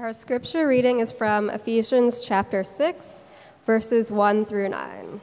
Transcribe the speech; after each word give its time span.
Our 0.00 0.14
scripture 0.14 0.66
reading 0.66 1.00
is 1.00 1.12
from 1.12 1.50
Ephesians 1.50 2.20
chapter 2.20 2.64
6, 2.64 3.04
verses 3.66 4.10
1 4.10 4.46
through 4.46 4.70
9. 4.70 5.20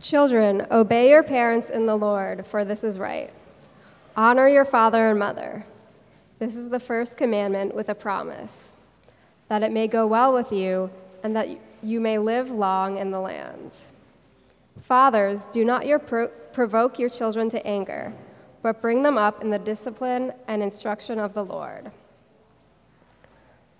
Children, 0.00 0.66
obey 0.70 1.10
your 1.10 1.22
parents 1.22 1.68
in 1.68 1.84
the 1.84 1.96
Lord, 1.96 2.46
for 2.46 2.64
this 2.64 2.82
is 2.82 2.98
right. 2.98 3.30
Honor 4.16 4.48
your 4.48 4.64
father 4.64 5.10
and 5.10 5.18
mother. 5.18 5.66
This 6.38 6.56
is 6.56 6.70
the 6.70 6.80
first 6.80 7.18
commandment 7.18 7.74
with 7.74 7.90
a 7.90 7.94
promise 7.94 8.72
that 9.48 9.62
it 9.62 9.70
may 9.70 9.86
go 9.86 10.06
well 10.06 10.32
with 10.32 10.50
you 10.50 10.88
and 11.22 11.36
that 11.36 11.48
you 11.82 12.00
may 12.00 12.16
live 12.16 12.50
long 12.50 12.96
in 12.96 13.10
the 13.10 13.20
land. 13.20 13.76
Fathers, 14.80 15.44
do 15.52 15.62
not 15.62 15.86
your 15.86 15.98
pro- 15.98 16.28
provoke 16.54 16.98
your 16.98 17.10
children 17.10 17.50
to 17.50 17.66
anger, 17.66 18.14
but 18.62 18.80
bring 18.80 19.02
them 19.02 19.18
up 19.18 19.42
in 19.42 19.50
the 19.50 19.58
discipline 19.58 20.32
and 20.48 20.62
instruction 20.62 21.18
of 21.18 21.34
the 21.34 21.44
Lord. 21.44 21.92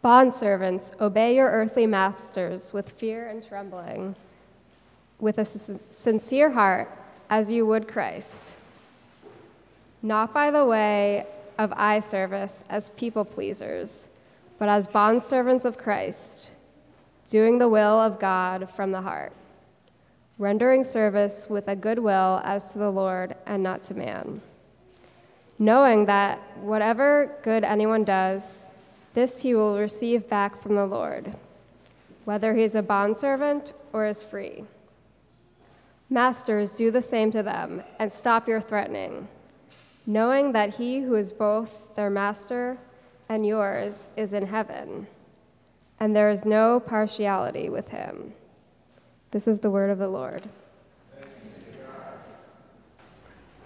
Bondservants, 0.05 0.93
obey 1.01 1.35
your 1.35 1.51
earthly 1.51 1.87
masters 1.87 2.75
with 2.75 2.91
fear 2.91 3.29
and 3.29 3.43
trembling, 3.43 4.15
with 5.19 5.39
a 5.39 5.47
sincere 5.47 6.51
heart, 6.51 6.91
as 7.31 7.51
you 7.51 7.65
would 7.65 7.89
Christ. 7.89 8.57
Not 10.03 10.35
by 10.35 10.51
the 10.51 10.67
way 10.67 11.27
of 11.57 11.73
eye 11.75 12.01
service 12.01 12.65
as 12.69 12.91
people 12.91 13.25
pleasers, 13.25 14.09
but 14.59 14.69
as 14.69 14.87
bondservants 14.87 15.65
of 15.65 15.79
Christ, 15.79 16.51
doing 17.27 17.57
the 17.57 17.71
will 17.71 17.99
of 17.99 18.21
God 18.21 18.69
from 18.69 18.93
the 18.93 19.01
heart, 19.01 19.33
rendering 20.37 20.85
service 20.85 21.47
with 21.49 21.67
a 21.69 21.77
good 21.77 21.99
will 21.99 22.43
as 22.45 22.73
to 22.73 22.79
the 22.79 22.91
Lord 22.91 23.37
and 23.47 23.63
not 23.63 23.83
to 23.85 23.95
man, 23.95 24.43
knowing 25.59 26.05
that 26.05 26.41
whatever 26.59 27.39
good 27.43 27.65
anyone 27.65 28.05
does, 28.05 28.64
this 29.15 29.43
he 29.43 29.55
will 29.55 29.79
receive 29.79 30.29
back 30.29 30.61
from 30.61 30.75
the 30.75 30.87
Lord, 30.87 31.35
whether 32.25 32.55
he 32.55 32.65
is 32.65 32.75
a 32.75 32.83
bondservant 32.83 33.73
or 33.93 34.05
is 34.05 34.23
free. 34.23 34.65
Masters, 36.11 36.73
do 36.73 36.91
the 36.91 37.01
same 37.01 37.31
to 37.31 37.43
them, 37.43 37.83
and 37.99 38.13
stop 38.13 38.47
your 38.47 38.61
threatening, 38.61 39.27
knowing 40.07 40.53
that 40.53 40.75
he 40.75 41.01
who 41.01 41.15
is 41.15 41.33
both 41.33 41.95
their 41.95 42.11
master 42.11 42.77
and 43.29 43.47
yours 43.47 44.09
is 44.17 44.33
in 44.33 44.45
heaven, 44.45 45.07
and 46.01 46.15
there 46.15 46.29
is 46.29 46.45
no 46.45 46.81
partiality 46.81 47.71
with 47.71 47.89
him. 47.89 48.35
This 49.31 49.49
is 49.49 49.61
the 49.61 49.71
word 49.71 49.91
of 49.91 49.99
the 49.99 50.09
Lord. 50.09 50.43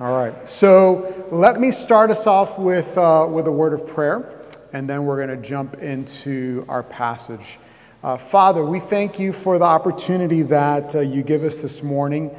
All 0.00 0.16
right, 0.16 0.48
so 0.48 1.26
let 1.32 1.58
me 1.58 1.72
start 1.72 2.10
us 2.10 2.26
off 2.26 2.56
with, 2.56 2.96
uh, 2.96 3.26
with 3.28 3.48
a 3.48 3.52
word 3.52 3.72
of 3.72 3.84
prayer 3.86 4.37
and 4.72 4.88
then 4.88 5.04
we're 5.04 5.24
going 5.24 5.40
to 5.40 5.48
jump 5.48 5.76
into 5.76 6.64
our 6.68 6.82
passage. 6.82 7.58
Uh, 8.02 8.16
Father, 8.16 8.64
we 8.64 8.78
thank 8.78 9.18
you 9.18 9.32
for 9.32 9.58
the 9.58 9.64
opportunity 9.64 10.42
that 10.42 10.94
uh, 10.94 11.00
you 11.00 11.22
give 11.22 11.42
us 11.42 11.60
this 11.60 11.82
morning 11.82 12.30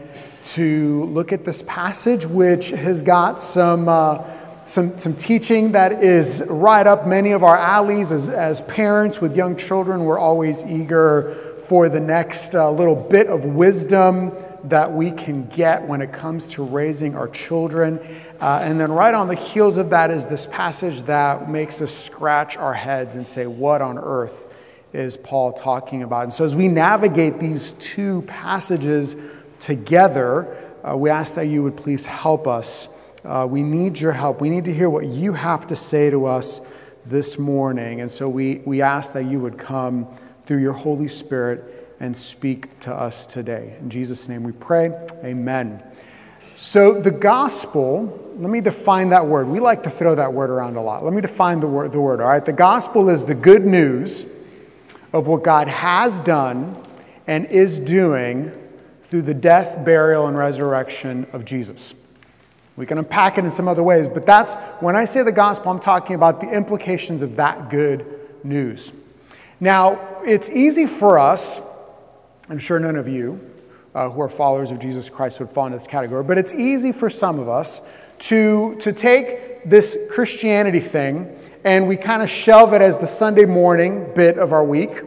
to 0.42 1.06
look 1.06 1.34
at 1.34 1.44
this 1.44 1.64
passage, 1.64 2.26
which 2.26 2.70
has 2.70 3.02
got 3.02 3.42
some, 3.42 3.90
uh, 3.90 4.24
some, 4.64 4.98
some 4.98 5.16
teaching 5.16 5.72
that 5.74 6.04
is 6.04 6.44
right 6.48 6.88
up 6.88 7.06
many 7.06 7.32
of 7.32 7.44
our 7.44 7.58
alleys. 7.58 8.12
As, 8.12 8.30
as 8.30 8.62
parents 8.62 9.20
with 9.20 9.36
young 9.36 9.58
children, 9.58 10.06
we're 10.06 10.20
always 10.20 10.64
eager 10.64 11.56
for 11.66 11.90
the 11.90 12.00
next 12.00 12.56
uh, 12.56 12.72
little 12.72 12.96
bit 12.96 13.28
of 13.28 13.46
wisdom 13.46 14.32
that 14.66 14.92
we 14.92 15.12
can 15.12 15.48
get 15.48 15.88
when 15.88 16.02
it 16.02 16.12
comes 16.12 16.48
to 16.50 16.64
raising 16.64 17.16
our 17.16 17.28
children. 17.28 18.00
Uh, 18.40 18.62
and 18.64 18.80
then, 18.80 18.92
right 18.92 19.14
on 19.14 19.28
the 19.28 19.36
heels 19.36 19.78
of 19.78 19.90
that, 19.90 20.12
is 20.12 20.28
this 20.28 20.48
passage 20.48 21.04
that 21.04 21.50
makes 21.50 21.82
us 21.82 21.94
scratch 21.94 22.58
our 22.58 22.74
heads 22.74 23.16
and 23.16 23.26
say, 23.26 23.48
What 23.48 23.82
on 23.82 23.98
earth 23.98 24.56
is 24.94 25.18
Paul 25.18 25.54
talking 25.54 26.04
about? 26.04 26.24
And 26.24 26.34
so, 26.34 26.46
as 26.46 26.56
we 26.56 26.68
navigate 26.68 27.40
these 27.40 27.74
two 27.74 28.22
passages 28.24 29.16
together, 29.60 30.58
uh, 30.84 30.96
we 30.96 31.10
ask 31.10 31.36
that 31.36 31.48
you 31.48 31.64
would 31.64 31.76
please 31.76 32.06
help 32.06 32.48
us. 32.48 32.88
Uh, 33.26 33.46
we 33.50 33.62
need 33.62 34.00
your 34.00 34.14
help. 34.14 34.40
We 34.40 34.50
need 34.50 34.66
to 34.66 34.74
hear 34.74 34.90
what 34.90 35.06
you 35.06 35.34
have 35.34 35.68
to 35.68 35.76
say 35.76 36.10
to 36.10 36.26
us 36.26 36.62
this 37.06 37.38
morning. 37.38 38.02
And 38.02 38.10
so, 38.10 38.30
we, 38.30 38.62
we 38.66 38.82
ask 38.82 39.14
that 39.14 39.26
you 39.26 39.40
would 39.42 39.58
come 39.58 40.08
through 40.44 40.62
your 40.62 40.74
Holy 40.74 41.08
Spirit 41.08 41.79
and 42.00 42.16
speak 42.16 42.80
to 42.82 42.94
us 42.94 43.26
today. 43.26 43.76
In 43.80 43.90
Jesus' 43.90 44.30
name 44.30 44.44
we 44.44 44.52
pray. 44.54 44.92
Amen. 45.24 45.84
So, 46.56 47.00
the 47.00 47.12
gospel, 47.12 48.34
let 48.38 48.50
me 48.50 48.62
define 48.62 49.10
that 49.10 49.26
word. 49.26 49.48
We 49.48 49.60
like 49.60 49.84
to 49.84 49.90
throw 49.90 50.16
that 50.16 50.34
word 50.34 50.50
around 50.50 50.76
a 50.76 50.82
lot. 50.82 51.04
Let 51.06 51.14
me 51.14 51.22
define 51.22 51.60
the 51.60 51.68
word, 51.68 51.92
the 51.92 52.02
word, 52.02 52.20
all 52.20 52.28
right? 52.28 52.46
The 52.46 52.54
gospel 52.54 53.10
is 53.10 53.24
the 53.24 53.36
good 53.36 53.66
news 53.66 54.26
of 55.14 55.28
what 55.28 55.44
God 55.44 55.68
has 55.68 56.20
done 56.20 56.76
and 57.28 57.46
is 57.46 57.80
doing 57.80 58.52
through 59.04 59.22
the 59.24 59.34
death, 59.34 59.84
burial, 59.86 60.28
and 60.28 60.38
resurrection 60.38 61.26
of 61.34 61.46
Jesus. 61.46 61.96
We 62.76 62.86
can 62.86 62.98
unpack 62.98 63.38
it 63.38 63.44
in 63.44 63.52
some 63.52 63.68
other 63.68 63.84
ways, 63.84 64.08
but 64.08 64.26
that's 64.26 64.56
when 64.82 64.96
I 64.96 65.06
say 65.06 65.24
the 65.24 65.32
gospel, 65.32 65.72
I'm 65.72 65.80
talking 65.80 66.16
about 66.16 66.40
the 66.40 66.50
implications 66.50 67.22
of 67.22 67.36
that 67.38 67.70
good 67.70 68.06
news. 68.44 68.94
Now, 69.60 70.00
it's 70.24 70.50
easy 70.50 70.86
for 70.86 71.20
us 71.20 71.62
I'm 72.50 72.58
sure 72.58 72.80
none 72.80 72.96
of 72.96 73.08
you 73.08 73.40
uh, 73.94 74.10
who 74.10 74.22
are 74.22 74.30
followers 74.30 74.72
of 74.72 74.80
Jesus 74.80 75.08
Christ 75.08 75.40
would 75.40 75.50
fall 75.50 75.68
into 75.68 75.78
this 75.78 75.86
category, 75.86 76.24
but 76.24 76.40
it's 76.40 76.52
easy 76.52 76.92
for 76.92 77.08
some 77.08 77.38
of 77.38 77.48
us 77.48 77.82
to, 78.20 78.76
to 78.80 78.92
take 78.92 79.64
this 79.70 79.96
Christianity 80.10 80.80
thing 80.80 81.36
and 81.64 81.88
we 81.88 81.96
kind 81.96 82.24
of 82.24 82.30
shelve 82.30 82.74
it 82.74 82.82
as 82.82 82.98
the 82.98 83.06
Sunday 83.06 83.46
morning 83.46 84.12
bit 84.16 84.40
of 84.40 84.52
our 84.54 84.64
week. 84.64 85.04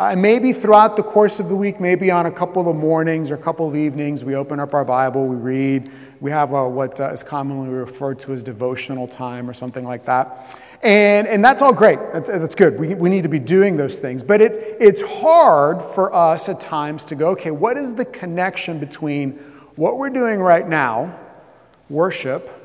Uh, 0.00 0.12
and 0.12 0.22
maybe 0.22 0.52
throughout 0.52 0.96
the 0.96 1.02
course 1.02 1.38
of 1.38 1.48
the 1.48 1.54
week, 1.54 1.78
maybe 1.78 2.10
on 2.10 2.26
a 2.26 2.30
couple 2.30 2.68
of 2.68 2.74
mornings 2.74 3.30
or 3.30 3.34
a 3.34 3.38
couple 3.38 3.68
of 3.68 3.76
evenings, 3.76 4.24
we 4.24 4.34
open 4.34 4.58
up 4.58 4.72
our 4.72 4.84
Bible, 4.84 5.26
we 5.26 5.36
read, 5.36 5.92
we 6.20 6.30
have 6.30 6.52
a, 6.52 6.68
what 6.68 6.98
uh, 6.98 7.10
is 7.10 7.22
commonly 7.22 7.68
referred 7.68 8.18
to 8.20 8.32
as 8.32 8.42
devotional 8.42 9.06
time 9.06 9.48
or 9.48 9.52
something 9.52 9.84
like 9.84 10.06
that. 10.06 10.58
And, 10.82 11.28
and 11.28 11.44
that's 11.44 11.60
all 11.60 11.74
great. 11.74 11.98
That's, 12.12 12.30
that's 12.30 12.54
good. 12.54 12.78
We, 12.80 12.94
we 12.94 13.10
need 13.10 13.22
to 13.24 13.28
be 13.28 13.38
doing 13.38 13.76
those 13.76 13.98
things. 13.98 14.22
But 14.22 14.40
it, 14.40 14.58
it's 14.80 15.02
hard 15.02 15.82
for 15.82 16.14
us 16.14 16.48
at 16.48 16.60
times 16.60 17.04
to 17.06 17.14
go, 17.14 17.30
okay, 17.30 17.50
what 17.50 17.76
is 17.76 17.94
the 17.94 18.06
connection 18.06 18.78
between 18.78 19.32
what 19.76 19.98
we're 19.98 20.10
doing 20.10 20.40
right 20.40 20.66
now, 20.66 21.18
worship, 21.90 22.56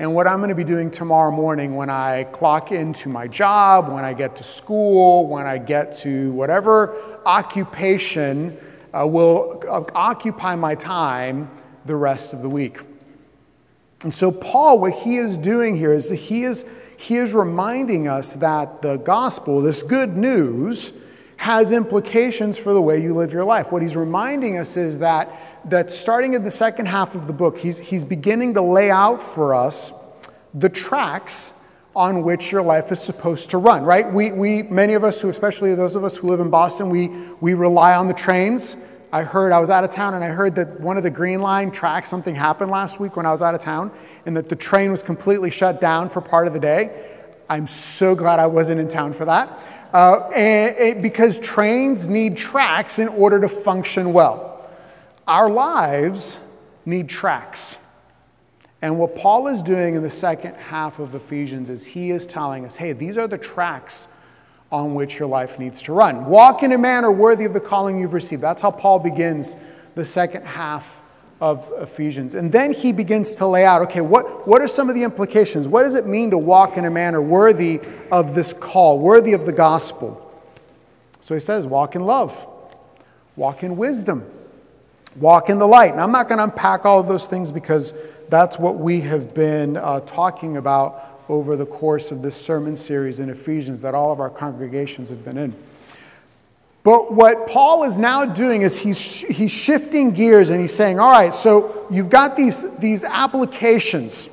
and 0.00 0.12
what 0.12 0.26
I'm 0.26 0.38
going 0.38 0.48
to 0.48 0.56
be 0.56 0.64
doing 0.64 0.90
tomorrow 0.90 1.30
morning 1.30 1.76
when 1.76 1.88
I 1.88 2.24
clock 2.24 2.72
into 2.72 3.08
my 3.08 3.28
job, 3.28 3.92
when 3.92 4.04
I 4.04 4.12
get 4.12 4.34
to 4.36 4.42
school, 4.42 5.28
when 5.28 5.46
I 5.46 5.58
get 5.58 5.92
to 6.00 6.32
whatever 6.32 7.20
occupation 7.24 8.58
uh, 8.92 9.06
will 9.06 9.62
uh, 9.68 9.84
occupy 9.94 10.56
my 10.56 10.74
time 10.74 11.48
the 11.84 11.94
rest 11.94 12.32
of 12.32 12.42
the 12.42 12.48
week. 12.48 12.80
And 14.02 14.12
so, 14.12 14.32
Paul, 14.32 14.80
what 14.80 14.92
he 14.92 15.16
is 15.16 15.38
doing 15.38 15.76
here 15.76 15.92
is 15.92 16.10
he 16.10 16.42
is 16.42 16.66
he 17.04 17.16
is 17.16 17.34
reminding 17.34 18.08
us 18.08 18.32
that 18.36 18.80
the 18.80 18.96
gospel, 18.96 19.60
this 19.60 19.82
good 19.82 20.16
news, 20.16 20.94
has 21.36 21.70
implications 21.70 22.58
for 22.58 22.72
the 22.72 22.80
way 22.80 23.02
you 23.02 23.12
live 23.12 23.30
your 23.30 23.44
life. 23.44 23.70
What 23.70 23.82
he's 23.82 23.94
reminding 23.94 24.56
us 24.56 24.78
is 24.78 25.00
that, 25.00 25.68
that 25.68 25.90
starting 25.90 26.32
in 26.32 26.44
the 26.44 26.50
second 26.50 26.86
half 26.86 27.14
of 27.14 27.26
the 27.26 27.32
book, 27.34 27.58
he's, 27.58 27.78
he's 27.78 28.06
beginning 28.06 28.54
to 28.54 28.62
lay 28.62 28.90
out 28.90 29.22
for 29.22 29.54
us 29.54 29.92
the 30.54 30.70
tracks 30.70 31.52
on 31.94 32.22
which 32.22 32.50
your 32.50 32.62
life 32.62 32.90
is 32.90 33.00
supposed 33.00 33.50
to 33.50 33.58
run, 33.58 33.82
right? 33.82 34.10
We, 34.10 34.32
we 34.32 34.62
many 34.62 34.94
of 34.94 35.04
us 35.04 35.20
who, 35.20 35.28
especially 35.28 35.74
those 35.74 35.96
of 35.96 36.04
us 36.04 36.16
who 36.16 36.28
live 36.28 36.40
in 36.40 36.48
Boston, 36.48 36.88
we, 36.88 37.08
we 37.38 37.52
rely 37.52 37.96
on 37.96 38.08
the 38.08 38.14
trains. 38.14 38.78
I 39.12 39.24
heard, 39.24 39.52
I 39.52 39.58
was 39.58 39.68
out 39.68 39.84
of 39.84 39.90
town 39.90 40.14
and 40.14 40.24
I 40.24 40.28
heard 40.28 40.54
that 40.54 40.80
one 40.80 40.96
of 40.96 41.02
the 41.02 41.10
Green 41.10 41.42
Line 41.42 41.70
tracks, 41.70 42.08
something 42.08 42.34
happened 42.34 42.70
last 42.70 42.98
week 42.98 43.14
when 43.14 43.26
I 43.26 43.30
was 43.30 43.42
out 43.42 43.54
of 43.54 43.60
town 43.60 43.92
and 44.26 44.36
that 44.36 44.48
the 44.48 44.56
train 44.56 44.90
was 44.90 45.02
completely 45.02 45.50
shut 45.50 45.80
down 45.80 46.08
for 46.08 46.20
part 46.20 46.46
of 46.46 46.52
the 46.52 46.60
day. 46.60 47.10
I'm 47.48 47.66
so 47.66 48.14
glad 48.14 48.38
I 48.38 48.46
wasn't 48.46 48.80
in 48.80 48.88
town 48.88 49.12
for 49.12 49.24
that. 49.26 49.58
Uh, 49.92 50.28
and, 50.30 51.02
because 51.02 51.38
trains 51.38 52.08
need 52.08 52.36
tracks 52.36 52.98
in 52.98 53.08
order 53.08 53.40
to 53.40 53.48
function 53.48 54.12
well. 54.12 54.68
Our 55.26 55.48
lives 55.48 56.38
need 56.84 57.08
tracks. 57.08 57.78
And 58.82 58.98
what 58.98 59.14
Paul 59.14 59.46
is 59.46 59.62
doing 59.62 59.94
in 59.94 60.02
the 60.02 60.10
second 60.10 60.56
half 60.56 60.98
of 60.98 61.14
Ephesians 61.14 61.70
is 61.70 61.86
he 61.86 62.10
is 62.10 62.26
telling 62.26 62.66
us 62.66 62.76
hey, 62.76 62.92
these 62.92 63.16
are 63.16 63.28
the 63.28 63.38
tracks 63.38 64.08
on 64.72 64.94
which 64.94 65.18
your 65.18 65.28
life 65.28 65.58
needs 65.58 65.80
to 65.82 65.92
run. 65.92 66.26
Walk 66.26 66.62
in 66.62 66.72
a 66.72 66.78
manner 66.78 67.10
worthy 67.12 67.44
of 67.44 67.52
the 67.52 67.60
calling 67.60 67.98
you've 67.98 68.12
received. 68.12 68.42
That's 68.42 68.60
how 68.60 68.72
Paul 68.72 68.98
begins 68.98 69.54
the 69.94 70.04
second 70.04 70.44
half 70.44 71.00
of 71.44 71.70
Ephesians. 71.76 72.34
And 72.34 72.50
then 72.50 72.72
he 72.72 72.90
begins 72.90 73.34
to 73.34 73.46
lay 73.46 73.66
out 73.66 73.82
okay, 73.82 74.00
what, 74.00 74.48
what 74.48 74.62
are 74.62 74.66
some 74.66 74.88
of 74.88 74.94
the 74.94 75.02
implications? 75.02 75.68
What 75.68 75.82
does 75.82 75.94
it 75.94 76.06
mean 76.06 76.30
to 76.30 76.38
walk 76.38 76.78
in 76.78 76.86
a 76.86 76.90
manner 76.90 77.20
worthy 77.20 77.82
of 78.10 78.34
this 78.34 78.54
call, 78.54 78.98
worthy 78.98 79.34
of 79.34 79.44
the 79.44 79.52
gospel? 79.52 80.22
So 81.20 81.34
he 81.34 81.40
says, 81.40 81.66
walk 81.66 81.96
in 81.96 82.06
love, 82.06 82.48
walk 83.36 83.62
in 83.62 83.76
wisdom, 83.76 84.26
walk 85.16 85.50
in 85.50 85.58
the 85.58 85.68
light. 85.68 85.92
And 85.92 86.00
I'm 86.00 86.12
not 86.12 86.28
going 86.28 86.38
to 86.38 86.44
unpack 86.44 86.86
all 86.86 86.98
of 86.98 87.08
those 87.08 87.26
things 87.26 87.52
because 87.52 87.92
that's 88.30 88.58
what 88.58 88.78
we 88.78 89.02
have 89.02 89.34
been 89.34 89.76
uh, 89.76 90.00
talking 90.00 90.56
about 90.56 91.20
over 91.28 91.56
the 91.56 91.66
course 91.66 92.10
of 92.10 92.22
this 92.22 92.34
sermon 92.34 92.74
series 92.74 93.20
in 93.20 93.28
Ephesians 93.28 93.82
that 93.82 93.94
all 93.94 94.10
of 94.10 94.18
our 94.18 94.30
congregations 94.30 95.10
have 95.10 95.22
been 95.22 95.36
in. 95.36 95.54
But 96.84 97.14
what 97.14 97.48
Paul 97.48 97.84
is 97.84 97.98
now 97.98 98.26
doing 98.26 98.60
is 98.60 98.78
he's, 98.78 99.00
he's 99.00 99.50
shifting 99.50 100.10
gears 100.10 100.50
and 100.50 100.60
he's 100.60 100.74
saying, 100.74 101.00
all 101.00 101.10
right, 101.10 101.32
so 101.32 101.86
you've 101.90 102.10
got 102.10 102.36
these, 102.36 102.70
these 102.76 103.04
applications, 103.04 104.28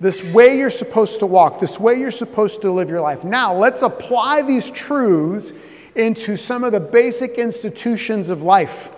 this 0.00 0.22
way 0.22 0.58
you're 0.58 0.68
supposed 0.68 1.20
to 1.20 1.26
walk, 1.26 1.60
this 1.60 1.80
way 1.80 1.98
you're 1.98 2.10
supposed 2.10 2.60
to 2.60 2.70
live 2.70 2.90
your 2.90 3.00
life. 3.00 3.24
Now, 3.24 3.54
let's 3.54 3.80
apply 3.80 4.42
these 4.42 4.70
truths 4.70 5.54
into 5.94 6.36
some 6.36 6.62
of 6.62 6.72
the 6.72 6.80
basic 6.80 7.38
institutions 7.38 8.28
of 8.28 8.42
life. 8.42 8.90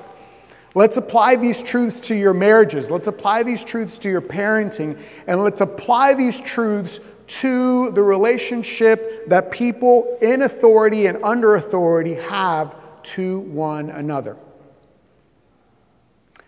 Let's 0.75 0.97
apply 0.97 1.37
these 1.37 1.63
truths 1.63 2.01
to 2.01 2.15
your 2.17 2.35
marriages. 2.35 2.91
Let's 2.91 3.07
apply 3.07 3.45
these 3.45 3.63
truths 3.63 3.99
to 3.99 4.11
your 4.11 4.21
parenting. 4.21 5.01
And 5.29 5.45
let's 5.45 5.61
apply 5.61 6.15
these 6.15 6.41
truths 6.41 6.99
to 7.27 7.93
the 7.93 8.03
relationship 8.03 9.29
that 9.29 9.53
people 9.53 10.19
in 10.21 10.43
authority 10.43 11.07
and 11.07 11.23
under 11.23 11.55
authority 11.55 12.15
have 12.15 12.75
to 13.07 13.41
one 13.41 13.91
another. 13.91 14.37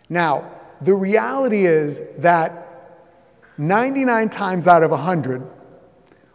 Now, 0.08 0.50
the 0.80 0.94
reality 0.94 1.66
is 1.66 2.02
that 2.18 2.64
99 3.58 4.30
times 4.30 4.68
out 4.68 4.82
of 4.82 4.90
100, 4.90 5.42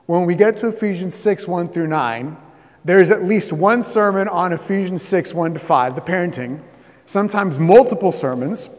when 0.06 0.26
we 0.26 0.36
get 0.36 0.58
to 0.58 0.68
Ephesians 0.68 1.16
6 1.16 1.48
1 1.48 1.70
through 1.70 1.88
9, 1.88 2.38
there's 2.86 3.12
at 3.12 3.24
least 3.24 3.54
one 3.54 3.82
sermon 3.82 4.28
on 4.28 4.52
Ephesians 4.52 5.02
6 5.04 5.34
1 5.34 5.54
to 5.54 5.60
5, 5.60 5.96
the 5.96 6.02
parenting, 6.02 6.62
sometimes 7.06 7.58
multiple 7.60 8.12
sermons 8.12 8.70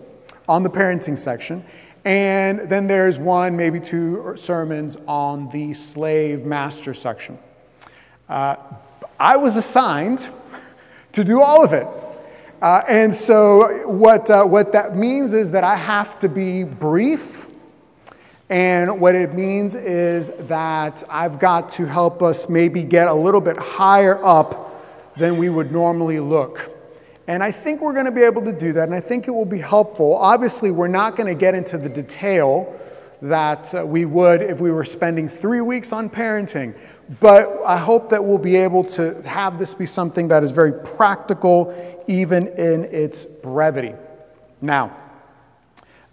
on 0.49 0.62
the 0.62 0.70
parenting 0.70 1.17
section, 1.17 1.64
and 2.05 2.69
then 2.69 2.87
there's 2.87 3.19
one, 3.19 3.56
maybe 3.56 3.81
two 3.81 4.35
sermons 4.37 4.99
on 5.06 5.49
the 5.49 5.73
slave 5.73 6.44
master 6.44 6.93
section. 6.93 7.38
Uh, 8.29 8.56
I 9.19 9.37
was 9.37 9.56
assigned 9.56 10.29
to 11.14 11.25
do 11.25 11.40
all 11.40 11.64
of 11.64 11.72
it. 11.72 11.87
Uh, 12.61 12.82
and 12.88 13.14
so, 13.14 13.88
what, 13.88 14.31
uh, 14.31 14.44
what 14.44 14.72
that 14.72 14.96
means 14.96 15.32
is 15.34 15.50
that 15.50 15.64
I 15.64 15.76
have 15.76 16.19
to 16.20 16.28
be 16.28 16.64
brief. 16.64 17.49
And 18.50 19.00
what 19.00 19.14
it 19.14 19.34
means 19.34 19.75
is 19.75 20.31
that 20.46 21.02
I've 21.08 21.38
got 21.38 21.69
to 21.70 21.87
help 21.87 22.22
us 22.22 22.49
maybe 22.49 22.82
get 22.82 23.08
a 23.08 23.14
little 23.14 23.40
bit 23.40 23.56
higher 23.56 24.22
up 24.25 24.84
than 25.16 25.38
we 25.38 25.49
would 25.49 25.72
normally 25.72 26.20
look. 26.20 26.70
And 27.26 27.43
I 27.43 27.50
think 27.50 27.81
we're 27.81 27.94
going 27.94 28.05
to 28.05 28.12
be 28.12 28.22
able 28.22 28.43
to 28.43 28.52
do 28.52 28.72
that, 28.75 28.84
and 28.84 28.94
I 28.94 29.00
think 29.00 29.28
it 29.28 29.31
will 29.31 29.46
be 29.46 29.58
helpful. 29.58 30.17
Obviously, 30.17 30.70
we're 30.70 30.88
not 30.88 31.17
going 31.17 31.26
to 31.26 31.38
get 31.38 31.55
into 31.55 31.78
the 31.78 31.88
detail 31.88 32.78
that 33.22 33.75
uh, 33.75 33.84
we 33.87 34.05
would 34.05 34.43
if 34.43 34.60
we 34.60 34.70
were 34.70 34.84
spending 34.84 35.28
three 35.28 35.62
weeks 35.62 35.93
on 35.93 36.10
parenting. 36.10 36.78
But 37.21 37.61
I 37.67 37.77
hope 37.77 38.09
that 38.11 38.25
we'll 38.25 38.39
be 38.39 38.56
able 38.56 38.85
to 38.85 39.21
have 39.23 39.59
this 39.59 39.75
be 39.75 39.87
something 39.87 40.29
that 40.29 40.43
is 40.43 40.51
very 40.51 40.73
practical, 40.73 42.03
even 42.06 42.49
in 42.49 42.85
its 42.85 43.25
brevity. 43.25 43.95
Now, 44.62 44.97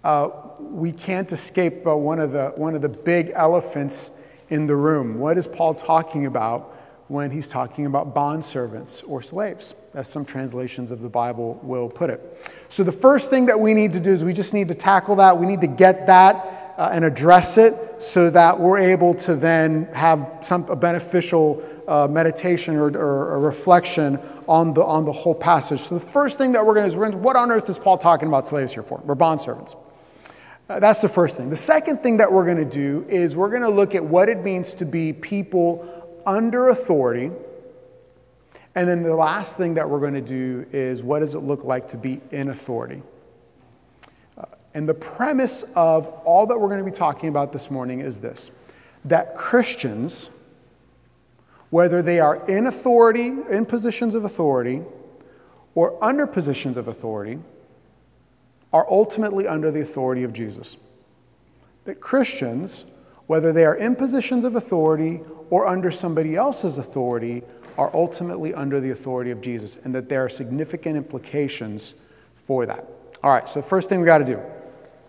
uh, 0.03 0.29
we 0.59 0.91
can't 0.91 1.31
escape 1.31 1.87
uh, 1.87 1.95
one, 1.95 2.19
of 2.19 2.31
the, 2.31 2.49
one 2.55 2.75
of 2.75 2.81
the 2.81 2.89
big 2.89 3.31
elephants 3.35 4.11
in 4.49 4.67
the 4.67 4.75
room. 4.75 5.17
What 5.17 5.37
is 5.37 5.47
Paul 5.47 5.73
talking 5.73 6.25
about 6.25 6.75
when 7.07 7.31
he's 7.31 7.47
talking 7.47 7.85
about 7.85 8.13
bondservants 8.13 9.03
or 9.07 9.21
slaves, 9.21 9.75
as 9.93 10.07
some 10.07 10.25
translations 10.25 10.91
of 10.91 11.01
the 11.01 11.09
Bible 11.09 11.59
will 11.63 11.89
put 11.89 12.09
it? 12.09 12.51
So, 12.67 12.83
the 12.83 12.91
first 12.91 13.29
thing 13.29 13.45
that 13.45 13.59
we 13.59 13.73
need 13.73 13.93
to 13.93 13.99
do 13.99 14.11
is 14.11 14.23
we 14.23 14.33
just 14.33 14.53
need 14.53 14.67
to 14.69 14.75
tackle 14.75 15.15
that. 15.17 15.37
We 15.37 15.45
need 15.45 15.61
to 15.61 15.67
get 15.67 16.07
that 16.07 16.60
uh, 16.77 16.89
and 16.91 17.05
address 17.05 17.57
it 17.57 18.01
so 18.01 18.29
that 18.29 18.59
we're 18.59 18.77
able 18.77 19.13
to 19.13 19.35
then 19.35 19.85
have 19.93 20.37
some 20.41 20.63
a 20.69 20.75
beneficial 20.75 21.63
uh, 21.87 22.07
meditation 22.07 22.75
or, 22.75 22.87
or, 22.89 23.33
or, 23.33 23.39
reflection 23.39 24.19
on 24.47 24.73
the, 24.73 24.83
on 24.83 25.03
the 25.03 25.11
whole 25.11 25.35
passage. 25.35 25.81
So 25.81 25.95
the 25.95 26.05
first 26.05 26.37
thing 26.37 26.53
that 26.53 26.65
we're 26.65 26.73
going 26.73 26.89
to 26.89 26.95
do 26.95 27.03
is 27.03 27.15
what 27.15 27.35
on 27.35 27.51
earth 27.51 27.69
is 27.69 27.77
Paul 27.77 27.97
talking 27.97 28.27
about 28.27 28.47
slaves 28.47 28.73
here 28.73 28.83
for? 28.83 29.01
We're 29.03 29.15
bondservants. 29.15 29.75
Uh, 30.69 30.79
that's 30.79 31.01
the 31.01 31.09
first 31.09 31.35
thing. 31.35 31.49
The 31.49 31.57
second 31.57 32.01
thing 32.01 32.17
that 32.17 32.31
we're 32.31 32.45
going 32.45 32.57
to 32.57 32.63
do 32.63 33.05
is 33.09 33.35
we're 33.35 33.49
going 33.49 33.63
to 33.63 33.69
look 33.69 33.93
at 33.93 34.05
what 34.05 34.29
it 34.29 34.41
means 34.41 34.73
to 34.75 34.85
be 34.85 35.11
people 35.11 36.21
under 36.25 36.69
authority. 36.69 37.31
And 38.73 38.87
then 38.87 39.03
the 39.03 39.15
last 39.15 39.57
thing 39.57 39.73
that 39.73 39.89
we're 39.89 39.99
going 39.99 40.13
to 40.13 40.21
do 40.21 40.65
is 40.71 41.03
what 41.03 41.19
does 41.19 41.35
it 41.35 41.39
look 41.39 41.65
like 41.65 41.89
to 41.89 41.97
be 41.97 42.21
in 42.31 42.49
authority? 42.49 43.01
And 44.73 44.87
the 44.87 44.93
premise 44.93 45.63
of 45.75 46.07
all 46.23 46.45
that 46.45 46.57
we're 46.57 46.69
going 46.69 46.79
to 46.79 46.85
be 46.85 46.91
talking 46.91 47.29
about 47.29 47.51
this 47.51 47.69
morning 47.69 47.99
is 47.99 48.19
this 48.19 48.51
that 49.05 49.35
Christians, 49.35 50.29
whether 51.71 52.01
they 52.01 52.19
are 52.19 52.45
in 52.47 52.67
authority, 52.67 53.33
in 53.49 53.65
positions 53.65 54.13
of 54.15 54.25
authority, 54.25 54.83
or 55.73 56.01
under 56.03 56.27
positions 56.27 56.77
of 56.77 56.87
authority, 56.87 57.39
are 58.71 58.85
ultimately 58.89 59.47
under 59.47 59.71
the 59.71 59.81
authority 59.81 60.23
of 60.23 60.33
Jesus. 60.33 60.77
That 61.85 61.99
Christians, 61.99 62.85
whether 63.27 63.51
they 63.51 63.65
are 63.65 63.75
in 63.75 63.95
positions 63.95 64.45
of 64.45 64.55
authority 64.55 65.21
or 65.49 65.67
under 65.67 65.91
somebody 65.91 66.35
else's 66.35 66.77
authority, 66.77 67.43
are 67.77 67.89
ultimately 67.93 68.53
under 68.53 68.79
the 68.79 68.91
authority 68.91 69.31
of 69.31 69.41
Jesus, 69.41 69.77
and 69.83 69.95
that 69.95 70.07
there 70.07 70.23
are 70.23 70.29
significant 70.29 70.95
implications 70.95 71.95
for 72.35 72.65
that. 72.65 72.85
All 73.23 73.31
right, 73.31 73.47
so 73.47 73.61
the 73.61 73.67
first 73.67 73.89
thing 73.89 73.99
we 73.99 74.05
got 74.05 74.19
to 74.19 74.25
do 74.25 74.41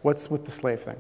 What's 0.03 0.31
with 0.31 0.45
the 0.45 0.51
slave 0.51 0.81
thing? 0.81 0.97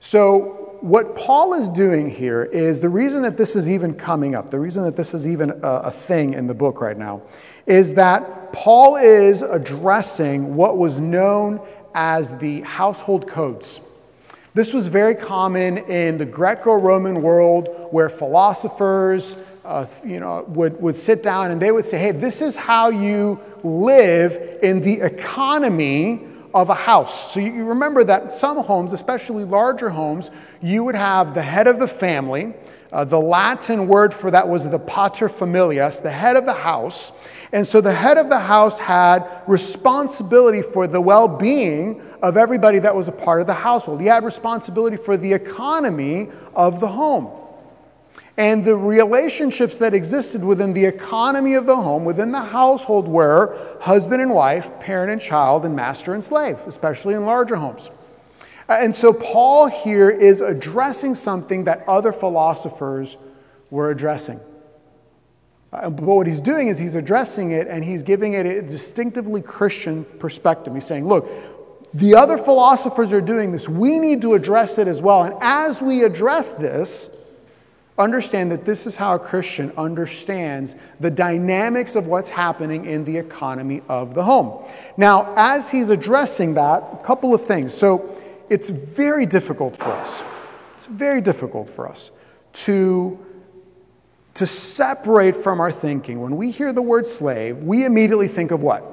So, 0.00 0.78
what 0.80 1.16
Paul 1.16 1.54
is 1.54 1.68
doing 1.68 2.08
here 2.08 2.44
is 2.44 2.78
the 2.78 2.88
reason 2.88 3.22
that 3.22 3.36
this 3.36 3.56
is 3.56 3.68
even 3.68 3.94
coming 3.94 4.36
up, 4.36 4.50
the 4.50 4.60
reason 4.60 4.84
that 4.84 4.94
this 4.94 5.12
is 5.12 5.26
even 5.26 5.50
a, 5.50 5.56
a, 5.86 5.90
thing 5.90 6.34
in 6.34 6.46
the 6.46 6.54
book 6.54 6.80
right 6.80 6.96
now, 6.96 7.22
is 7.66 7.94
that 7.94 8.52
Paul 8.52 8.94
is 8.94 9.42
addressing 9.42 10.54
what 10.54 10.78
was 10.78 11.00
known 11.00 11.60
as 11.94 12.36
the 12.38 12.60
household 12.60 13.26
codes. 13.26 13.80
This 14.54 14.72
was 14.72 14.86
very 14.86 15.16
common 15.16 15.78
in 15.78 16.16
the 16.16 16.26
Greco 16.26 16.74
Roman 16.74 17.22
world 17.22 17.88
where 17.90 18.08
philosophers 18.08 19.36
uh, 19.64 19.86
you 20.04 20.20
know, 20.20 20.44
would, 20.48 20.80
would 20.80 20.96
sit 20.96 21.22
down 21.22 21.50
and 21.50 21.60
they 21.60 21.70
would 21.70 21.84
say, 21.84 21.98
hey, 21.98 22.10
this 22.12 22.40
is 22.40 22.56
how 22.56 22.88
you 22.88 23.38
live 23.62 24.60
in 24.62 24.80
the 24.80 25.00
economy 25.00 26.27
of 26.54 26.70
a 26.70 26.74
house. 26.74 27.32
So 27.32 27.40
you 27.40 27.64
remember 27.64 28.04
that 28.04 28.30
some 28.30 28.58
homes, 28.58 28.92
especially 28.92 29.44
larger 29.44 29.90
homes, 29.90 30.30
you 30.62 30.84
would 30.84 30.94
have 30.94 31.34
the 31.34 31.42
head 31.42 31.66
of 31.66 31.78
the 31.78 31.88
family. 31.88 32.54
Uh, 32.90 33.04
the 33.04 33.20
Latin 33.20 33.86
word 33.86 34.14
for 34.14 34.30
that 34.30 34.48
was 34.48 34.68
the 34.68 34.78
pater 34.78 35.28
familias, 35.28 36.02
the 36.02 36.10
head 36.10 36.36
of 36.36 36.46
the 36.46 36.54
house. 36.54 37.12
And 37.52 37.66
so 37.66 37.80
the 37.80 37.92
head 37.92 38.18
of 38.18 38.28
the 38.28 38.38
house 38.38 38.78
had 38.78 39.26
responsibility 39.46 40.62
for 40.62 40.86
the 40.86 41.00
well 41.00 41.28
being 41.28 42.02
of 42.22 42.36
everybody 42.36 42.78
that 42.80 42.94
was 42.94 43.08
a 43.08 43.12
part 43.12 43.40
of 43.40 43.46
the 43.46 43.54
household. 43.54 44.00
He 44.00 44.06
had 44.06 44.24
responsibility 44.24 44.96
for 44.96 45.16
the 45.16 45.32
economy 45.32 46.28
of 46.54 46.80
the 46.80 46.88
home 46.88 47.37
and 48.38 48.64
the 48.64 48.76
relationships 48.76 49.78
that 49.78 49.92
existed 49.92 50.44
within 50.44 50.72
the 50.72 50.84
economy 50.84 51.54
of 51.54 51.66
the 51.66 51.74
home, 51.74 52.04
within 52.04 52.30
the 52.30 52.40
household, 52.40 53.08
were 53.08 53.58
husband 53.80 54.22
and 54.22 54.32
wife, 54.32 54.78
parent 54.78 55.10
and 55.10 55.20
child, 55.20 55.64
and 55.64 55.74
master 55.74 56.14
and 56.14 56.22
slave, 56.22 56.56
especially 56.66 57.14
in 57.14 57.26
larger 57.26 57.56
homes. 57.56 57.90
Uh, 58.68 58.78
and 58.80 58.94
so 58.94 59.12
Paul 59.12 59.66
here 59.66 60.08
is 60.08 60.40
addressing 60.40 61.16
something 61.16 61.64
that 61.64 61.84
other 61.88 62.12
philosophers 62.12 63.18
were 63.70 63.90
addressing. 63.90 64.38
Uh, 65.72 65.90
but 65.90 66.04
what 66.04 66.26
he's 66.28 66.40
doing 66.40 66.68
is 66.68 66.78
he's 66.78 66.94
addressing 66.94 67.50
it 67.50 67.66
and 67.66 67.84
he's 67.84 68.04
giving 68.04 68.34
it 68.34 68.46
a 68.46 68.62
distinctively 68.62 69.42
Christian 69.42 70.04
perspective. 70.04 70.72
He's 70.74 70.86
saying, 70.86 71.08
look, 71.08 71.28
the 71.92 72.14
other 72.14 72.38
philosophers 72.38 73.12
are 73.12 73.20
doing 73.20 73.50
this. 73.50 73.68
We 73.68 73.98
need 73.98 74.22
to 74.22 74.34
address 74.34 74.78
it 74.78 74.86
as 74.86 75.02
well. 75.02 75.24
And 75.24 75.34
as 75.40 75.82
we 75.82 76.04
address 76.04 76.52
this, 76.52 77.10
understand 77.98 78.50
that 78.52 78.64
this 78.64 78.86
is 78.86 78.96
how 78.96 79.14
a 79.14 79.18
Christian 79.18 79.72
understands 79.76 80.76
the 81.00 81.10
dynamics 81.10 81.96
of 81.96 82.06
what's 82.06 82.28
happening 82.28 82.86
in 82.86 83.04
the 83.04 83.16
economy 83.16 83.82
of 83.88 84.14
the 84.14 84.22
home. 84.22 84.64
Now, 84.96 85.34
as 85.36 85.70
he's 85.70 85.90
addressing 85.90 86.54
that, 86.54 86.82
a 86.92 87.04
couple 87.04 87.34
of 87.34 87.44
things. 87.44 87.74
So, 87.74 88.14
it's 88.48 88.70
very 88.70 89.26
difficult 89.26 89.76
for 89.76 89.90
us. 89.90 90.24
It's 90.72 90.86
very 90.86 91.20
difficult 91.20 91.68
for 91.68 91.88
us 91.88 92.12
to, 92.52 93.18
to 94.34 94.46
separate 94.46 95.36
from 95.36 95.60
our 95.60 95.72
thinking. 95.72 96.20
When 96.20 96.36
we 96.36 96.50
hear 96.50 96.72
the 96.72 96.82
word 96.82 97.06
slave, 97.06 97.58
we 97.58 97.84
immediately 97.84 98.28
think 98.28 98.50
of 98.50 98.62
what? 98.62 98.84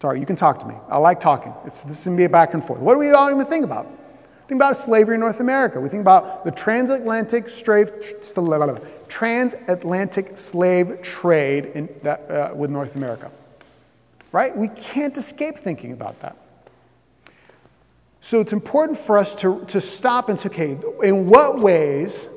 Sorry, 0.00 0.20
you 0.20 0.26
can 0.26 0.36
talk 0.36 0.60
to 0.60 0.66
me. 0.66 0.74
I 0.88 0.98
like 0.98 1.18
talking. 1.18 1.52
It's, 1.66 1.82
this 1.82 1.98
is 1.98 2.04
going 2.04 2.16
to 2.16 2.20
be 2.20 2.24
a 2.24 2.28
back 2.28 2.54
and 2.54 2.64
forth. 2.64 2.80
What 2.80 2.94
do 2.94 3.00
we 3.00 3.10
all 3.10 3.30
even 3.30 3.44
think 3.46 3.64
about? 3.64 3.90
Think 4.48 4.58
about 4.58 4.78
slavery 4.78 5.14
in 5.14 5.20
North 5.20 5.40
America. 5.40 5.78
We 5.78 5.90
think 5.90 6.00
about 6.00 6.42
the 6.42 6.50
transatlantic 6.50 7.50
slave, 7.50 7.90
transatlantic 9.06 10.38
slave 10.38 11.02
trade 11.02 11.66
in 11.74 11.88
that, 12.02 12.30
uh, 12.30 12.54
with 12.54 12.70
North 12.70 12.96
America. 12.96 13.30
Right? 14.32 14.56
We 14.56 14.68
can't 14.68 15.16
escape 15.18 15.58
thinking 15.58 15.92
about 15.92 16.18
that. 16.22 16.36
So 18.22 18.40
it's 18.40 18.54
important 18.54 18.96
for 18.96 19.18
us 19.18 19.34
to, 19.36 19.64
to 19.66 19.82
stop 19.82 20.30
and 20.30 20.40
say, 20.40 20.48
okay, 20.48 20.78
in 21.02 21.28
what 21.28 21.60
ways 21.60 22.28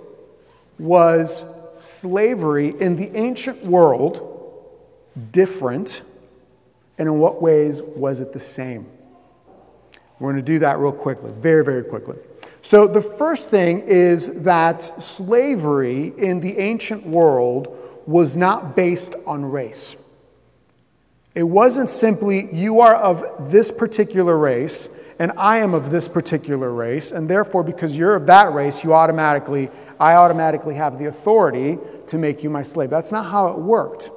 was 0.77 1.46
slavery 1.80 2.75
in 2.80 2.98
the 2.98 3.15
ancient 3.15 3.63
world 3.65 4.27
different, 5.32 6.01
and 6.98 7.08
in 7.08 7.20
what 7.20 7.41
ways 7.41 7.82
was 7.82 8.20
it 8.20 8.34
the 8.34 8.39
same? 8.39 8.86
We're 10.22 10.34
going 10.34 10.46
to 10.46 10.51
do 10.51 10.60
that 10.60 10.78
real 10.78 10.92
quickly, 10.92 11.32
very, 11.32 11.66
very 11.66 11.84
quickly. 11.84 12.16
So, 12.62 12.86
the 12.86 13.01
first 13.01 13.50
thing 13.50 13.80
is 13.80 14.44
that 14.44 14.84
slavery 15.01 16.13
in 16.16 16.40
the 16.40 16.60
ancient 16.60 17.08
world 17.08 17.75
was 18.06 18.38
not 18.38 18.75
based 18.75 19.16
on 19.25 19.44
race. 19.44 19.96
It 21.34 21.42
wasn't 21.42 21.90
simply, 21.90 22.54
you 22.54 22.82
are 22.82 22.94
of 22.94 23.51
this 23.51 23.72
particular 23.72 24.38
race, 24.38 24.90
and 25.18 25.32
I 25.38 25.58
am 25.58 25.74
of 25.74 25.90
this 25.90 26.08
particular 26.08 26.72
race, 26.72 27.13
and 27.13 27.28
therefore, 27.28 27.63
because 27.63 27.98
you're 27.98 28.13
of 28.13 28.28
that 28.28 28.54
race, 28.54 28.84
you 28.84 28.94
automatically, 28.94 29.72
I 30.00 30.13
automatically 30.13 30.75
have 30.75 31.00
the 31.00 31.06
authority 31.06 31.80
to 32.06 32.20
make 32.20 32.44
you 32.44 32.51
my 32.51 32.62
slave. 32.62 32.92
That's 32.92 33.12
not 33.12 33.25
how 33.25 33.48
it 33.48 33.58
worked. 33.58 34.12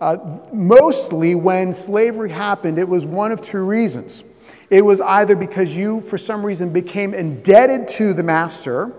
Uh, 0.00 0.18
mostly, 0.52 1.34
when 1.34 1.72
slavery 1.72 2.30
happened, 2.30 2.78
it 2.78 2.88
was 2.88 3.04
one 3.04 3.32
of 3.32 3.42
two 3.42 3.64
reasons. 3.64 4.22
It 4.70 4.82
was 4.82 5.00
either 5.00 5.34
because 5.34 5.74
you, 5.74 6.00
for 6.02 6.18
some 6.18 6.44
reason, 6.44 6.72
became 6.72 7.14
indebted 7.14 7.88
to 7.88 8.12
the 8.12 8.22
master, 8.22 8.92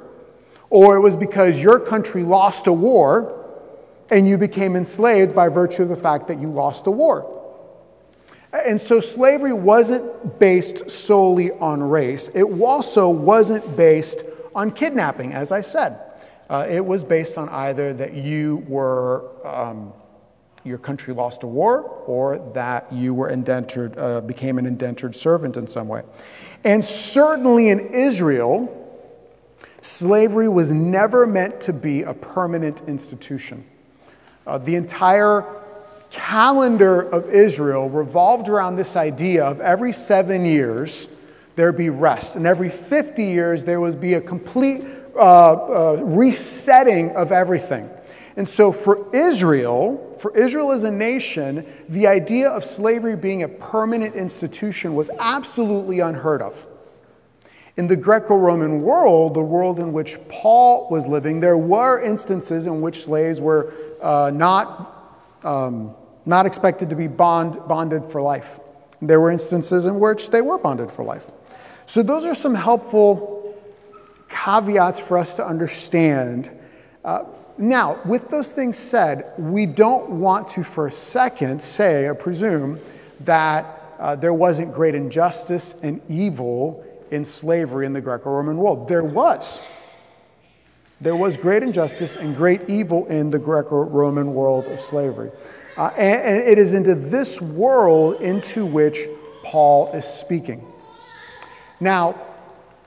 or 0.70 0.96
it 0.96 1.02
was 1.02 1.16
because 1.16 1.60
your 1.60 1.80
country 1.80 2.24
lost 2.24 2.68
a 2.68 2.74
war 2.74 3.36
and 4.10 4.28
you 4.28 4.38
became 4.38 4.76
enslaved 4.76 5.36
by 5.36 5.50
virtue 5.50 5.84
of 5.84 5.90
the 5.90 5.96
fact 5.96 6.28
that 6.28 6.40
you 6.40 6.50
lost 6.50 6.88
a 6.88 6.92
war. 6.92 7.36
And 8.52 8.82
so 8.82 9.00
slavery 9.00 9.54
wasn't 9.54 10.40
based 10.40 10.90
solely 10.90 11.52
on 11.52 11.84
race. 11.84 12.30
It 12.34 12.44
also 12.44 13.08
wasn't 13.10 13.78
based 13.78 14.24
on 14.56 14.72
kidnapping, 14.72 15.34
as 15.34 15.52
I 15.52 15.62
said. 15.62 16.00
Uh, 16.50 16.66
it 16.68 16.84
was 16.84 17.04
based 17.04 17.38
on 17.38 17.48
either 17.50 17.94
that 17.94 18.14
you 18.14 18.66
were, 18.68 19.30
um, 19.46 19.94
your 20.63 20.78
country 20.78 21.13
lost 21.13 21.44
a 21.44 21.48
war, 21.48 21.82
or 22.06 22.39
that 22.54 22.92
you 22.92 23.13
were 23.13 23.30
indentured, 23.30 23.98
uh, 23.98 24.22
became 24.22 24.58
an 24.58 24.66
indentured 24.66 25.16
servant 25.16 25.58
in 25.58 25.68
some 25.68 25.88
way. 25.88 26.04
And 26.63 26.84
certainly 26.84 27.70
in 27.70 27.80
Israel, 27.94 28.75
slavery 29.82 30.50
was 30.50 30.72
never 30.72 31.25
meant 31.25 31.62
to 31.62 31.74
be 31.74 32.04
a 32.04 32.13
permanent 32.13 32.82
institution. 32.88 33.66
Uh, 34.46 34.58
the 34.58 34.75
entire 34.75 35.46
calendar 36.12 37.01
of 37.01 37.30
Israel 37.30 37.89
revolved 37.89 38.50
around 38.50 38.75
this 38.75 38.96
idea 38.96 39.46
of 39.46 39.62
every 39.62 39.94
seven 39.94 40.46
years 40.46 41.08
there'd 41.56 41.78
be 41.78 41.89
rest, 41.89 42.36
and 42.36 42.48
every 42.48 42.70
50 42.70 43.24
years 43.24 43.63
there 43.63 43.82
would 43.82 44.00
be 44.00 44.13
a 44.13 44.22
complete 44.22 44.84
uh, 45.16 45.20
uh, 45.20 46.01
resetting 46.04 47.12
of 47.12 47.32
everything. 47.32 47.89
And 48.39 48.48
so, 48.48 48.72
for 48.72 49.13
Israel, 49.13 50.15
for 50.17 50.34
Israel 50.34 50.72
as 50.72 50.86
a 50.86 50.91
nation, 50.91 51.67
the 51.89 52.08
idea 52.08 52.50
of 52.50 52.63
slavery 52.63 53.17
being 53.17 53.43
a 53.43 53.50
permanent 53.50 54.15
institution 54.15 54.96
was 54.96 55.10
absolutely 55.19 56.00
unheard 56.00 56.41
of. 56.41 56.65
In 57.75 57.88
the 57.88 57.98
Greco 57.98 58.38
Roman 58.38 58.81
world, 58.81 59.34
the 59.34 59.41
world 59.41 59.77
in 59.77 59.91
which 59.91 60.17
Paul 60.29 60.88
was 60.89 61.05
living, 61.05 61.41
there 61.41 61.58
were 61.58 62.01
instances 62.01 62.65
in 62.65 62.79
which 62.79 63.03
slaves 63.03 63.41
were 63.41 63.74
uh, 64.01 64.31
not 64.34 65.19
um, 65.43 65.93
not 66.25 66.46
expected 66.46 66.89
to 66.91 66.96
be 66.96 67.08
bond, 67.08 67.58
bonded 67.67 68.05
for 68.05 68.22
life. 68.22 68.62
There 69.01 69.19
were 69.19 69.31
instances 69.31 69.86
in 69.86 70.00
which 70.00 70.29
they 70.29 70.41
were 70.41 70.58
bonded 70.58 70.89
for 70.89 71.03
life. 71.03 71.29
So, 71.88 72.01
those 72.01 72.25
are 72.25 72.36
some 72.36 72.55
helpful 72.55 73.60
caveats 74.29 75.01
for 75.01 75.17
us 75.17 75.36
to 75.36 75.46
understand. 75.46 76.58
Uh, 77.03 77.25
now, 77.60 78.00
with 78.06 78.30
those 78.30 78.54
things 78.54 78.78
said, 78.78 79.34
we 79.38 79.66
don't 79.66 80.10
want 80.10 80.48
to 80.50 80.63
for 80.63 80.88
a 80.88 80.92
second 80.92 81.62
say 81.62 82.06
or 82.06 82.16
presume 82.16 82.80
that 83.25 83.96
uh, 84.00 84.16
there 84.16 84.34
wasn't 84.34 84.74
great 84.74 84.96
injustice 84.96 85.75
and 85.84 86.01
evil 86.08 86.86
in 87.12 87.25
slavery 87.25 87.86
in 87.86 87.92
the 87.92 88.00
Greco 88.00 88.32
Roman 88.32 88.56
world. 88.56 88.88
There 88.88 89.04
was. 89.04 89.60
There 91.01 91.18
was 91.18 91.36
great 91.36 91.62
injustice 91.62 92.16
and 92.16 92.34
great 92.34 92.70
evil 92.70 93.06
in 93.08 93.30
the 93.30 93.39
Greco 93.39 93.84
Roman 93.84 94.34
world 94.34 94.66
of 94.68 94.80
slavery. 94.80 95.30
Uh, 95.75 95.92
and, 95.98 96.22
and 96.22 96.48
it 96.48 96.58
is 96.58 96.74
into 96.74 96.96
this 96.96 97.42
world 97.42 98.22
into 98.22 98.66
which 98.66 99.01
Paul 99.44 99.92
is 99.92 100.06
speaking. 100.06 100.66
Now, 101.82 102.16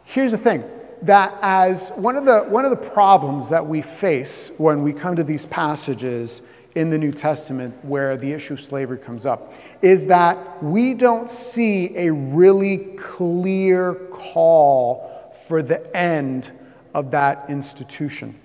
here's 0.05 0.33
the 0.33 0.39
thing 0.39 0.65
that 1.03 1.37
as 1.43 1.91
one 1.91 2.17
of 2.17 2.25
the 2.25 2.41
one 2.43 2.65
of 2.65 2.71
the 2.71 2.77
problems 2.77 3.49
that 3.51 3.67
we 3.67 3.83
face 3.83 4.51
when 4.59 4.83
we 4.83 4.93
come 4.93 5.17
to 5.17 5.25
these 5.25 5.47
passages 5.47 6.43
in 6.75 6.91
the 6.91 6.99
New 6.99 7.13
Testament 7.13 7.75
where 7.85 8.17
the 8.17 8.33
issue 8.33 8.55
of 8.55 8.61
slavery 8.61 8.99
comes 8.99 9.27
up 9.27 9.53
is 9.83 10.07
that 10.07 10.63
we 10.63 10.95
don't 10.95 11.29
see 11.29 11.97
a 11.97 12.11
really 12.13 12.79
clear 12.97 13.95
call 14.11 15.35
for 15.47 15.63
the 15.63 15.95
end 15.95 16.51
of 16.95 17.11
that 17.11 17.45
institution. 17.49 18.39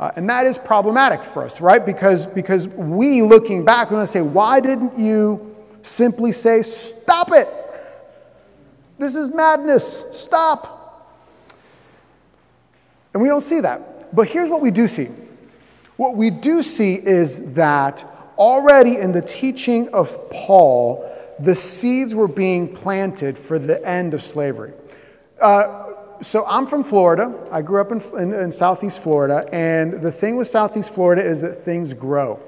Uh, 0.00 0.10
and 0.16 0.28
that 0.28 0.46
is 0.46 0.58
problematic 0.58 1.22
for 1.22 1.44
us, 1.44 1.60
right? 1.60 1.86
Because, 1.86 2.26
because 2.26 2.66
we, 2.68 3.22
looking 3.22 3.64
back, 3.64 3.88
we're 3.88 3.98
going 3.98 4.06
to 4.06 4.10
say, 4.10 4.22
why 4.22 4.58
didn't 4.58 4.98
you 4.98 5.54
simply 5.82 6.32
say, 6.32 6.62
stop 6.62 7.30
it? 7.30 7.48
This 8.98 9.14
is 9.14 9.30
madness. 9.32 10.04
Stop. 10.10 10.81
And 13.12 13.22
we 13.22 13.28
don't 13.28 13.42
see 13.42 13.60
that. 13.60 14.14
But 14.14 14.28
here's 14.28 14.50
what 14.50 14.60
we 14.60 14.70
do 14.70 14.88
see 14.88 15.08
what 15.96 16.16
we 16.16 16.30
do 16.30 16.62
see 16.62 16.94
is 16.94 17.52
that 17.52 18.04
already 18.38 18.96
in 18.96 19.12
the 19.12 19.20
teaching 19.20 19.88
of 19.90 20.30
Paul, 20.30 21.08
the 21.38 21.54
seeds 21.54 22.14
were 22.14 22.28
being 22.28 22.74
planted 22.74 23.38
for 23.38 23.58
the 23.58 23.86
end 23.86 24.14
of 24.14 24.22
slavery. 24.22 24.72
Uh, 25.40 25.92
so 26.22 26.46
I'm 26.46 26.66
from 26.66 26.82
Florida. 26.82 27.48
I 27.50 27.62
grew 27.62 27.80
up 27.80 27.92
in, 27.92 28.00
in, 28.18 28.32
in, 28.32 28.50
Southeast 28.50 29.02
Florida. 29.02 29.46
And 29.52 30.00
the 30.00 30.10
thing 30.10 30.36
with 30.36 30.48
Southeast 30.48 30.94
Florida 30.94 31.22
is 31.22 31.40
that 31.42 31.64
things 31.64 31.92
grow. 31.94 32.40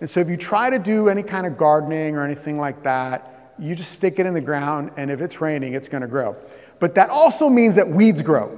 And 0.00 0.08
so 0.08 0.20
if 0.20 0.28
you 0.28 0.36
try 0.36 0.70
to 0.70 0.78
do 0.78 1.08
any 1.08 1.22
kind 1.22 1.46
of 1.46 1.56
gardening 1.56 2.16
or 2.16 2.24
anything 2.24 2.58
like 2.58 2.82
that, 2.84 3.54
you 3.58 3.74
just 3.74 3.92
stick 3.92 4.18
it 4.18 4.26
in 4.26 4.34
the 4.34 4.40
ground, 4.40 4.92
and 4.96 5.10
if 5.10 5.20
it's 5.20 5.40
raining, 5.40 5.74
it's 5.74 5.88
going 5.88 6.02
to 6.02 6.06
grow. 6.06 6.36
But 6.78 6.94
that 6.94 7.10
also 7.10 7.48
means 7.48 7.74
that 7.74 7.88
weeds 7.88 8.22
grow. 8.22 8.56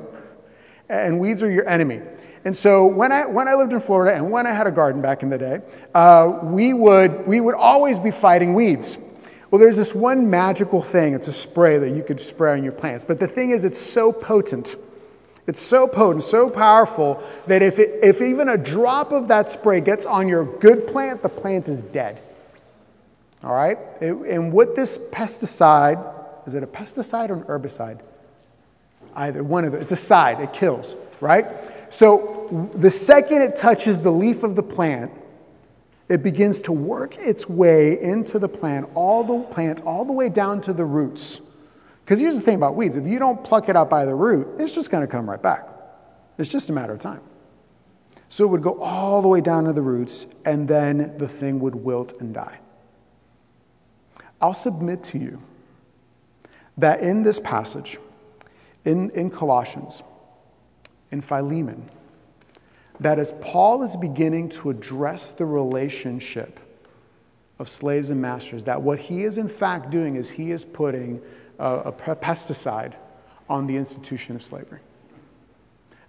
And 0.91 1.21
weeds 1.21 1.43
are 1.43 1.51
your 1.51 1.69
enemy. 1.69 2.03
And 2.45 2.57
so 2.57 2.87
when 2.87 3.13
I, 3.13 3.27
when 3.27 3.49
I 3.49 3.55
lived 3.55 3.73
in 3.73 3.81
Florida 3.81 4.17
and 4.17 4.31
when 4.31 4.47
I 4.47 4.53
had 4.53 4.67
a 4.67 4.71
garden 4.71 5.01
back 5.01 5.23
in 5.23 5.31
the 5.31 5.39
day, 5.39 5.61
uh, 5.95 6.41
we, 6.43 6.73
would, 6.73 7.27
we 7.27 7.41
would 7.41 7.55
always 7.55 7.99
be 7.99 8.11
fighting 8.11 8.55
weeds. 8.55 8.99
Well, 9.51 9.59
there's 9.59 9.77
this 9.77 9.95
one 9.95 10.31
magical 10.31 10.83
thing. 10.83 11.15
It's 11.15 11.29
a 11.29 11.33
spray 11.33 11.79
that 11.79 11.91
you 11.91 12.03
could 12.03 12.21
spray 12.21 12.53
on 12.53 12.65
your 12.65 12.73
plants. 12.73 13.05
But 13.05 13.21
the 13.21 13.27
thing 13.27 13.51
is, 13.51 13.65
it's 13.65 13.81
so 13.81 14.13
potent. 14.13 14.77
It's 15.47 15.61
so 15.61 15.87
potent, 15.87 16.23
so 16.23 16.49
powerful 16.49 17.23
that 17.47 17.63
if, 17.63 17.79
it, 17.79 18.01
if 18.03 18.21
even 18.21 18.49
a 18.49 18.57
drop 18.59 19.13
of 19.13 19.29
that 19.29 19.51
spray 19.51 19.81
gets 19.81 20.07
on 20.07 20.29
your 20.29 20.45
good 20.45 20.87
plant, 20.87 21.23
the 21.23 21.29
plant 21.29 21.69
is 21.69 21.83
dead. 21.83 22.21
All 23.43 23.55
right? 23.55 23.79
It, 24.01 24.13
and 24.13 24.53
what 24.53 24.75
this 24.75 24.99
pesticide 24.99 26.17
is 26.47 26.55
it 26.55 26.63
a 26.63 26.67
pesticide 26.67 27.31
or 27.31 27.35
an 27.35 27.45
herbicide? 27.45 28.01
Either 29.15 29.43
one 29.43 29.65
of 29.65 29.75
it. 29.75 29.83
It's 29.83 29.93
a 29.93 29.97
side, 29.97 30.41
it 30.41 30.53
kills, 30.53 30.97
right? 31.21 31.47
So 31.93 32.71
the 32.75 32.91
second 32.91 33.43
it 33.43 33.57
touches 33.57 33.99
the 33.99 34.11
leaf 34.11 34.43
of 34.43 34.55
the 34.55 34.63
plant, 34.63 35.13
it 36.09 36.23
begins 36.23 36.61
to 36.63 36.73
work 36.73 37.17
its 37.19 37.49
way 37.49 38.01
into 38.01 38.39
the 38.39 38.49
plant, 38.49 38.89
all 38.95 39.23
the 39.23 39.45
plant, 39.45 39.83
all 39.83 40.05
the 40.05 40.13
way 40.13 40.29
down 40.29 40.61
to 40.63 40.73
the 40.73 40.85
roots. 40.85 41.41
Because 42.05 42.21
here's 42.21 42.35
the 42.35 42.43
thing 42.43 42.57
about 42.57 42.75
weeds 42.75 42.97
if 42.97 43.07
you 43.07 43.19
don't 43.19 43.43
pluck 43.45 43.69
it 43.69 43.77
out 43.77 43.89
by 43.89 44.05
the 44.05 44.15
root, 44.15 44.49
it's 44.59 44.75
just 44.75 44.91
going 44.91 45.03
to 45.03 45.07
come 45.07 45.31
right 45.31 45.41
back. 45.41 45.69
It's 46.39 46.51
just 46.51 46.71
a 46.71 46.73
matter 46.73 46.93
of 46.93 46.99
time. 46.99 47.21
So 48.29 48.45
it 48.45 48.49
would 48.49 48.63
go 48.63 48.79
all 48.81 49.23
the 49.23 49.29
way 49.29 49.41
down 49.41 49.65
to 49.65 49.73
the 49.73 49.83
roots, 49.83 50.27
and 50.45 50.67
then 50.67 51.17
the 51.19 51.29
thing 51.29 51.61
would 51.61 51.75
wilt 51.75 52.21
and 52.21 52.33
die. 52.33 52.61
I'll 54.41 54.55
submit 54.55 55.03
to 55.05 55.19
you 55.19 55.43
that 56.79 57.01
in 57.01 57.23
this 57.23 57.39
passage, 57.39 57.99
in, 58.85 59.11
in 59.11 59.31
Colossians, 59.31 60.03
in 61.11 61.21
Philemon, 61.21 61.89
that 62.99 63.19
as 63.19 63.33
Paul 63.41 63.83
is 63.83 63.97
beginning 63.97 64.49
to 64.51 64.71
address 64.71 65.33
the 65.33 65.47
relationship 65.47 66.61
of 67.59 67.69
slaves 67.69 68.11
and 68.11 68.21
masters, 68.21 68.65
that 68.65 68.81
what 68.81 68.99
he 68.99 69.23
is 69.23 69.39
in 69.39 69.49
fact 69.49 69.91
doing 69.91 70.17
is 70.17 70.31
he 70.31 70.51
is 70.51 70.65
putting 70.65 71.21
a, 71.59 71.77
a 71.87 71.93
pesticide 71.93 72.95
on 73.49 73.67
the 73.67 73.77
institution 73.77 74.37
of 74.37 74.43
slavery. 74.43 74.81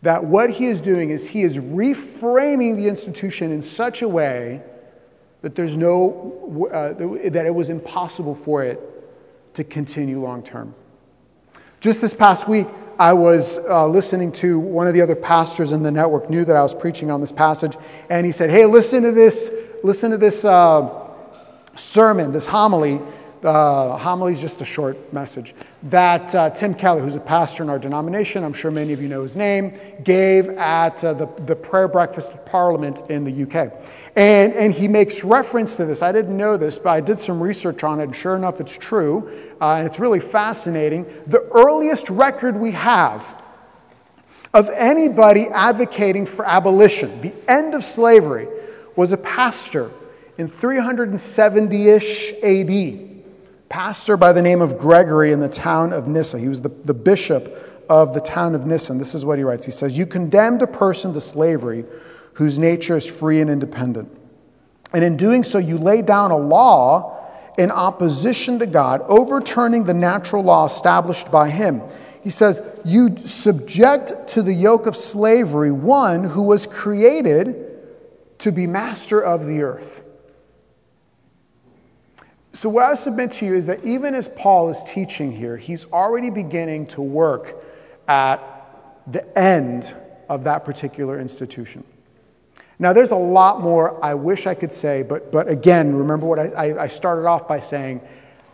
That 0.02 0.24
what 0.24 0.50
he 0.50 0.66
is 0.66 0.82
doing 0.82 1.12
is 1.12 1.28
he 1.28 1.44
is 1.44 1.58
reframing 1.58 2.76
the 2.76 2.88
institution 2.88 3.52
in 3.52 3.62
such 3.62 4.02
a 4.02 4.08
way 4.08 4.62
that 5.42 5.56
there's 5.56 5.78
no, 5.78 6.68
uh, 6.72 6.94
that 7.30 7.46
it 7.46 7.54
was 7.54 7.70
impossible 7.70 8.36
for 8.36 8.64
it 8.64 8.80
to 9.56 9.64
continue 9.64 10.22
long 10.22 10.44
term. 10.44 10.74
Just 11.82 12.00
this 12.00 12.14
past 12.14 12.48
week, 12.48 12.68
I 13.00 13.12
was 13.14 13.58
uh, 13.58 13.88
listening 13.88 14.32
to 14.34 14.60
one 14.60 14.86
of 14.86 14.94
the 14.94 15.02
other 15.02 15.16
pastors 15.16 15.72
in 15.74 15.82
the 15.82 15.90
network, 15.90 16.30
knew 16.30 16.46
that 16.46 16.56
I 16.56 16.62
was 16.62 16.76
preaching 16.76 17.10
on 17.10 17.22
this 17.22 17.32
passage, 17.32 17.76
and 18.08 18.24
he 18.24 18.32
said, 18.32 18.52
Hey, 18.52 18.68
listen 18.68 19.02
to 19.02 19.12
this, 19.12 19.52
listen 19.84 20.12
to 20.12 20.18
this 20.18 20.46
uh, 20.46 20.88
sermon, 21.76 22.32
this 22.32 22.46
homily. 22.46 23.02
Uh, 23.44 23.98
homily 23.98 24.34
is 24.34 24.42
just 24.42 24.62
a 24.62 24.66
short 24.66 25.12
message 25.12 25.56
that 25.84 26.34
uh, 26.36 26.52
Tim 26.52 26.76
Keller, 26.76 27.02
who's 27.02 27.16
a 27.16 27.20
pastor 27.20 27.64
in 27.64 27.70
our 27.70 27.80
denomination, 27.80 28.44
I'm 28.44 28.54
sure 28.54 28.70
many 28.70 28.94
of 28.94 29.02
you 29.02 29.08
know 29.08 29.24
his 29.24 29.36
name, 29.36 29.74
gave 30.04 30.50
at 30.50 31.04
uh, 31.04 31.14
the, 31.14 31.26
the 31.46 31.56
prayer 31.56 31.88
breakfast 31.88 32.32
of 32.32 32.46
Parliament 32.46 33.02
in 33.10 33.24
the 33.24 33.44
UK. 33.44 33.74
And, 34.16 34.54
and 34.54 34.72
he 34.72 34.88
makes 34.88 35.24
reference 35.24 35.76
to 35.78 35.86
this. 35.86 36.04
I 36.04 36.12
didn't 36.12 36.38
know 36.38 36.56
this, 36.56 36.78
but 36.78 36.92
I 36.92 37.02
did 37.02 37.18
some 37.18 37.42
research 37.42 37.84
on 37.84 38.00
it, 38.00 38.04
and 38.04 38.16
sure 38.16 38.36
enough, 38.36 38.62
it's 38.62 38.78
true. 38.78 39.32
Uh, 39.60 39.76
and 39.78 39.88
it's 39.88 40.00
really 40.00 40.20
fascinating. 40.20 41.06
The 41.26 41.42
earliest 41.52 42.12
record 42.12 42.56
we 42.56 42.72
have 42.72 43.42
of 44.54 44.70
anybody 44.70 45.48
advocating 45.48 46.28
for 46.28 46.46
abolition, 46.46 47.22
the 47.22 47.34
end 47.48 47.74
of 47.74 47.84
slavery, 47.84 48.48
was 48.96 49.14
a 49.14 49.18
pastor 49.18 49.90
in 50.38 50.48
370 50.48 51.88
ish 51.90 52.34
AD. 52.44 53.11
Pastor 53.72 54.18
by 54.18 54.34
the 54.34 54.42
name 54.42 54.62
of 54.62 54.78
Gregory 54.78 55.32
in 55.32 55.40
the 55.40 55.48
town 55.48 55.94
of 55.94 56.06
Nyssa. 56.06 56.38
He 56.38 56.50
was 56.50 56.60
the, 56.60 56.68
the 56.68 56.94
bishop 56.94 57.86
of 57.90 58.14
the 58.14 58.20
town 58.20 58.54
of 58.54 58.66
Nyssa. 58.66 58.92
And 58.92 59.00
this 59.00 59.16
is 59.16 59.24
what 59.24 59.38
he 59.38 59.46
writes 59.46 59.64
He 59.64 59.72
says, 59.72 59.98
You 59.98 60.06
condemned 60.06 60.62
a 60.62 60.68
person 60.68 61.14
to 61.14 61.22
slavery 61.22 61.86
whose 62.34 62.60
nature 62.60 62.98
is 62.98 63.08
free 63.08 63.40
and 63.40 63.50
independent. 63.50 64.12
And 64.92 65.06
in 65.06 65.16
doing 65.16 65.46
so, 65.46 65.58
you 65.58 65.78
lay 65.78 66.02
down 66.02 66.32
a 66.32 66.38
law 66.38 67.18
in 67.58 67.72
opposition 67.72 68.60
to 68.60 68.66
God, 68.66 69.06
overturning 69.08 69.86
the 69.86 69.94
natural 69.94 70.44
law 70.44 70.66
established 70.66 71.32
by 71.32 71.50
Him. 71.50 71.82
He 72.26 72.30
says, 72.30 72.62
You 72.84 73.16
subject 73.16 74.28
to 74.32 74.42
the 74.42 74.54
yoke 74.54 74.86
of 74.86 74.98
slavery 74.98 75.72
one 75.72 76.26
who 76.26 76.44
was 76.44 76.68
created 76.68 77.80
to 78.40 78.52
be 78.52 78.68
master 78.68 79.22
of 79.22 79.46
the 79.46 79.62
earth. 79.62 80.04
So, 82.54 82.68
what 82.68 82.84
I 82.84 82.96
submit 82.96 83.32
to 83.34 83.46
you 83.46 83.56
is 83.56 83.66
that 83.68 83.84
even 83.86 84.14
as 84.14 84.28
Paul 84.28 84.70
is 84.70 84.84
teaching 84.84 85.32
here, 85.32 85.56
he's 85.56 85.86
already 85.92 86.30
beginning 86.30 86.88
to 86.88 87.02
work 87.02 87.64
at 88.10 88.42
the 89.08 89.38
end 89.40 89.96
of 90.28 90.44
that 90.44 90.66
particular 90.66 91.20
institution. 91.20 91.84
Now, 92.78 92.94
there's 92.94 93.12
a 93.12 93.16
lot 93.16 93.62
more 93.62 94.04
I 94.04 94.16
wish 94.16 94.48
I 94.48 94.56
could 94.56 94.74
say, 94.74 95.04
but, 95.04 95.32
but 95.32 95.48
again, 95.48 95.96
remember 95.96 96.26
what 96.26 96.40
I, 96.40 96.84
I 96.84 96.88
started 96.88 97.26
off 97.26 97.48
by 97.48 97.60
saying 97.60 98.02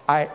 I, 0.07 0.29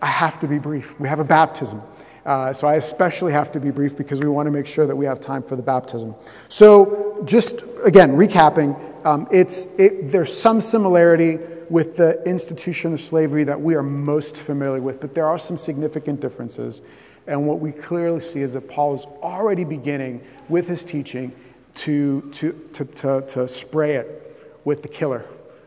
I 0.00 0.06
have 0.06 0.38
to 0.40 0.46
be 0.46 0.58
brief. 0.58 1.00
We 1.00 1.08
have 1.08 1.18
a 1.18 1.24
baptism. 1.24 1.82
Uh, 2.24 2.52
so 2.52 2.66
I 2.66 2.76
especially 2.76 3.32
have 3.32 3.50
to 3.52 3.60
be 3.60 3.70
brief 3.70 3.96
because 3.96 4.20
we 4.20 4.28
want 4.28 4.46
to 4.46 4.50
make 4.50 4.66
sure 4.66 4.86
that 4.86 4.96
we 4.96 5.04
have 5.04 5.20
time 5.20 5.42
for 5.42 5.56
the 5.56 5.62
baptism. 5.62 6.14
So, 6.48 7.22
just 7.24 7.62
again, 7.82 8.12
recapping, 8.16 8.78
um, 9.04 9.26
it's, 9.32 9.66
it, 9.78 10.10
there's 10.10 10.36
some 10.36 10.60
similarity 10.60 11.38
with 11.74 11.96
the 11.96 12.22
institution 12.22 12.92
of 12.92 13.00
slavery 13.00 13.42
that 13.42 13.60
we 13.60 13.74
are 13.74 13.82
most 13.82 14.36
familiar 14.36 14.80
with, 14.80 15.00
but 15.00 15.12
there 15.12 15.26
are 15.26 15.36
some 15.36 15.56
significant 15.56 16.20
differences. 16.20 16.82
And 17.26 17.48
what 17.48 17.58
we 17.58 17.72
clearly 17.72 18.20
see 18.20 18.42
is 18.42 18.52
that 18.52 18.68
Paul 18.68 18.94
is 18.94 19.06
already 19.24 19.64
beginning 19.64 20.22
with 20.48 20.68
his 20.68 20.84
teaching 20.84 21.32
to, 21.74 22.30
to, 22.30 22.52
to, 22.74 22.84
to, 22.84 23.22
to 23.22 23.48
spray 23.48 23.96
it 23.96 24.06
with 24.64 24.82
the 24.82 24.88
killer, 24.88 25.24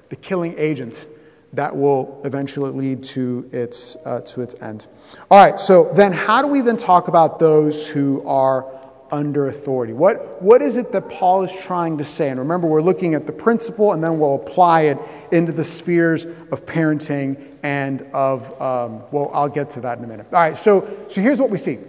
the 0.08 0.16
killing 0.16 0.56
agent 0.58 1.08
that 1.52 1.76
will 1.76 2.22
eventually 2.24 2.72
lead 2.72 3.04
to 3.04 3.50
its, 3.52 3.98
uh, 4.06 4.22
to 4.22 4.40
its 4.40 4.56
end. 4.62 4.88
All 5.30 5.38
right, 5.38 5.60
so 5.60 5.92
then 5.94 6.14
how 6.14 6.42
do 6.42 6.48
we 6.48 6.62
then 6.62 6.78
talk 6.78 7.10
about 7.10 7.38
those 7.38 7.86
who 7.86 8.26
are 8.26 8.66
under 9.12 9.48
authority? 9.48 9.94
What, 9.94 10.42
what 10.42 10.62
is 10.62 10.78
it 10.78 10.92
that 10.92 11.10
Paul 11.10 11.44
is 11.44 11.56
trying 11.56 11.98
to 11.98 12.04
say? 12.04 12.30
And 12.30 12.40
remember, 12.40 12.68
we're 12.68 12.82
looking 12.82 13.14
at 13.16 13.26
the 13.26 13.34
principle 13.34 13.94
and 13.94 14.04
then 14.04 14.20
we'll 14.20 14.36
apply 14.36 14.82
it 14.82 14.98
into 15.32 15.52
the 15.52 15.64
spheres 15.64 16.26
of 16.26 16.66
parenting 16.66 17.56
and 17.64 18.02
of, 18.14 18.50
um, 18.62 19.02
well, 19.12 19.32
I'll 19.34 19.50
get 19.50 19.70
to 19.72 19.82
that 19.82 19.98
in 19.98 20.04
a 20.04 20.08
minute. 20.08 20.28
All 20.32 20.40
right, 20.40 20.58
so, 20.58 21.06
so 21.08 21.22
here's 21.22 21.40
what 21.40 21.50
we 21.50 21.58
see. 21.58 21.80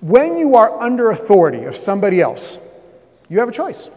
When 0.00 0.38
you 0.38 0.54
are 0.54 0.80
under 0.80 1.10
authority 1.10 1.64
of 1.64 1.74
somebody 1.74 2.20
else, 2.20 2.58
you 3.28 3.40
have 3.40 3.48
a 3.48 3.52
choice. 3.52 3.90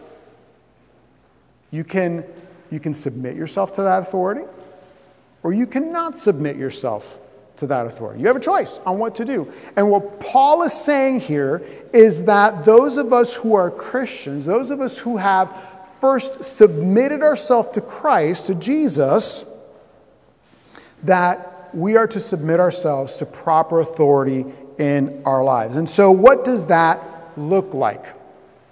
You 1.70 1.84
can, 1.84 2.26
you 2.70 2.80
can 2.80 2.94
submit 2.94 3.36
yourself 3.36 3.76
to 3.76 3.84
that 3.84 4.02
authority, 4.02 4.42
or 5.44 5.54
you 5.54 5.66
cannot 5.66 6.18
submit 6.18 6.58
yourself 6.58 7.20
to 7.62 7.68
that 7.68 7.86
authority. 7.86 8.20
You 8.22 8.28
have 8.28 8.36
a 8.36 8.40
choice 8.40 8.80
on 8.88 8.98
what 8.98 9.14
to 9.16 9.26
do. 9.26 9.52
And 9.76 9.88
what 9.92 10.20
Paul 10.20 10.64
is 10.64 10.74
saying 10.74 11.20
here 11.20 11.62
is 11.94 12.26
that 12.26 12.66
those 12.66 12.98
of 12.98 13.14
us 13.14 13.36
who 13.36 13.54
are 13.54 13.70
Christians, 13.70 14.46
those 14.46 14.72
of 14.72 14.82
us 14.82 14.98
who 14.98 15.18
have 15.18 15.56
first 16.00 16.44
submitted 16.44 17.22
ourselves 17.22 17.70
to 17.70 17.82
Christ, 17.82 18.48
to 18.48 18.56
Jesus, 18.56 19.46
that 21.04 21.70
we 21.76 21.98
are 21.98 22.08
to 22.08 22.20
submit 22.20 22.60
ourselves 22.60 23.18
to 23.18 23.28
proper 23.28 23.80
authority 23.80 24.44
in 24.80 25.22
our 25.24 25.44
lives. 25.44 25.76
And 25.76 25.88
so, 25.88 26.10
what 26.10 26.44
does 26.44 26.66
that 26.66 27.00
look 27.38 27.76
like? 27.76 28.04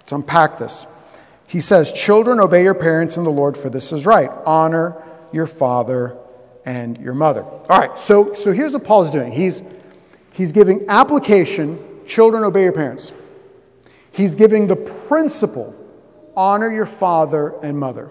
Let's 0.00 0.10
unpack 0.10 0.58
this. 0.58 0.88
He 1.46 1.60
says, 1.60 1.92
Children, 1.92 2.40
obey 2.40 2.64
your 2.64 2.74
parents 2.74 3.16
in 3.16 3.22
the 3.22 3.30
Lord, 3.30 3.56
for 3.56 3.70
this 3.70 3.92
is 3.92 4.04
right. 4.04 4.30
Honor 4.44 5.00
your 5.32 5.46
father 5.46 6.16
and 6.64 6.98
your 6.98 7.14
mother. 7.14 7.42
All 7.42 7.78
right, 7.78 7.98
so, 7.98 8.34
so 8.34 8.52
here's 8.52 8.74
what 8.74 8.84
Paul's 8.84 9.10
doing. 9.10 9.32
He's, 9.32 9.62
he's 10.32 10.52
giving 10.52 10.84
application, 10.88 11.78
children, 12.06 12.44
obey 12.44 12.64
your 12.64 12.72
parents. 12.72 13.12
He's 14.12 14.34
giving 14.34 14.66
the 14.66 14.76
principle, 14.76 15.74
honor 16.36 16.70
your 16.70 16.86
father 16.86 17.54
and 17.62 17.78
mother. 17.78 18.10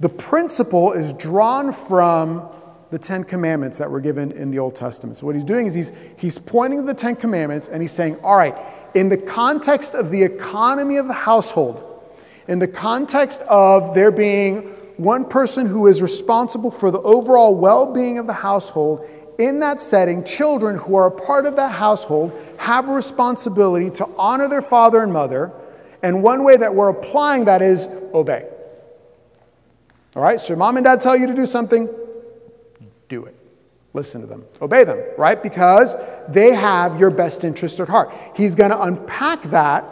The 0.00 0.08
principle 0.08 0.92
is 0.92 1.12
drawn 1.14 1.72
from 1.72 2.48
the 2.90 2.98
Ten 2.98 3.24
Commandments 3.24 3.78
that 3.78 3.90
were 3.90 4.00
given 4.00 4.30
in 4.32 4.50
the 4.50 4.58
Old 4.58 4.76
Testament. 4.76 5.16
So, 5.16 5.26
what 5.26 5.34
he's 5.34 5.44
doing 5.44 5.66
is 5.66 5.74
he's, 5.74 5.92
he's 6.16 6.38
pointing 6.38 6.80
to 6.80 6.86
the 6.86 6.94
Ten 6.94 7.16
Commandments 7.16 7.68
and 7.68 7.82
he's 7.82 7.92
saying, 7.92 8.18
All 8.22 8.36
right, 8.36 8.54
in 8.94 9.08
the 9.08 9.16
context 9.16 9.94
of 9.94 10.10
the 10.10 10.22
economy 10.22 10.96
of 10.96 11.06
the 11.06 11.12
household, 11.12 11.82
in 12.46 12.58
the 12.58 12.68
context 12.68 13.40
of 13.42 13.94
there 13.94 14.10
being 14.10 14.75
one 14.96 15.24
person 15.24 15.66
who 15.66 15.86
is 15.86 16.00
responsible 16.00 16.70
for 16.70 16.90
the 16.90 17.00
overall 17.00 17.54
well 17.54 17.92
being 17.92 18.18
of 18.18 18.26
the 18.26 18.32
household, 18.32 19.06
in 19.38 19.60
that 19.60 19.80
setting, 19.80 20.24
children 20.24 20.78
who 20.78 20.96
are 20.96 21.08
a 21.08 21.10
part 21.10 21.46
of 21.46 21.56
that 21.56 21.72
household 21.72 22.32
have 22.58 22.88
a 22.88 22.92
responsibility 22.92 23.90
to 23.90 24.08
honor 24.16 24.48
their 24.48 24.62
father 24.62 25.02
and 25.02 25.12
mother. 25.12 25.52
And 26.02 26.22
one 26.22 26.44
way 26.44 26.56
that 26.56 26.74
we're 26.74 26.88
applying 26.88 27.44
that 27.46 27.62
is 27.62 27.86
obey. 28.14 28.48
All 30.14 30.22
right, 30.22 30.40
so 30.40 30.56
mom 30.56 30.76
and 30.78 30.84
dad 30.84 31.00
tell 31.00 31.16
you 31.16 31.26
to 31.26 31.34
do 31.34 31.44
something, 31.44 31.88
do 33.08 33.26
it. 33.26 33.34
Listen 33.92 34.20
to 34.20 34.26
them, 34.26 34.44
obey 34.62 34.84
them, 34.84 35.02
right? 35.18 35.42
Because 35.42 35.96
they 36.28 36.54
have 36.54 36.98
your 37.00 37.10
best 37.10 37.44
interest 37.44 37.80
at 37.80 37.88
heart. 37.88 38.12
He's 38.34 38.54
going 38.54 38.70
to 38.70 38.80
unpack 38.80 39.42
that 39.44 39.84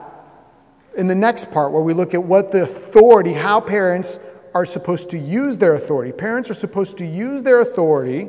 in 0.97 1.07
the 1.07 1.15
next 1.15 1.51
part 1.53 1.73
where 1.73 1.83
we 1.83 1.93
look 1.95 2.15
at 2.15 2.23
what 2.23 2.53
the 2.53 2.63
authority, 2.63 3.33
how 3.33 3.61
parents 3.61 4.19
are 4.55 4.65
supposed 4.65 5.11
to 5.11 5.19
use 5.19 5.57
their 5.57 5.75
authority. 5.75 6.13
Parents 6.13 6.49
are 6.49 6.55
supposed 6.55 6.97
to 6.99 7.07
use 7.07 7.43
their 7.43 7.61
authority 7.61 8.29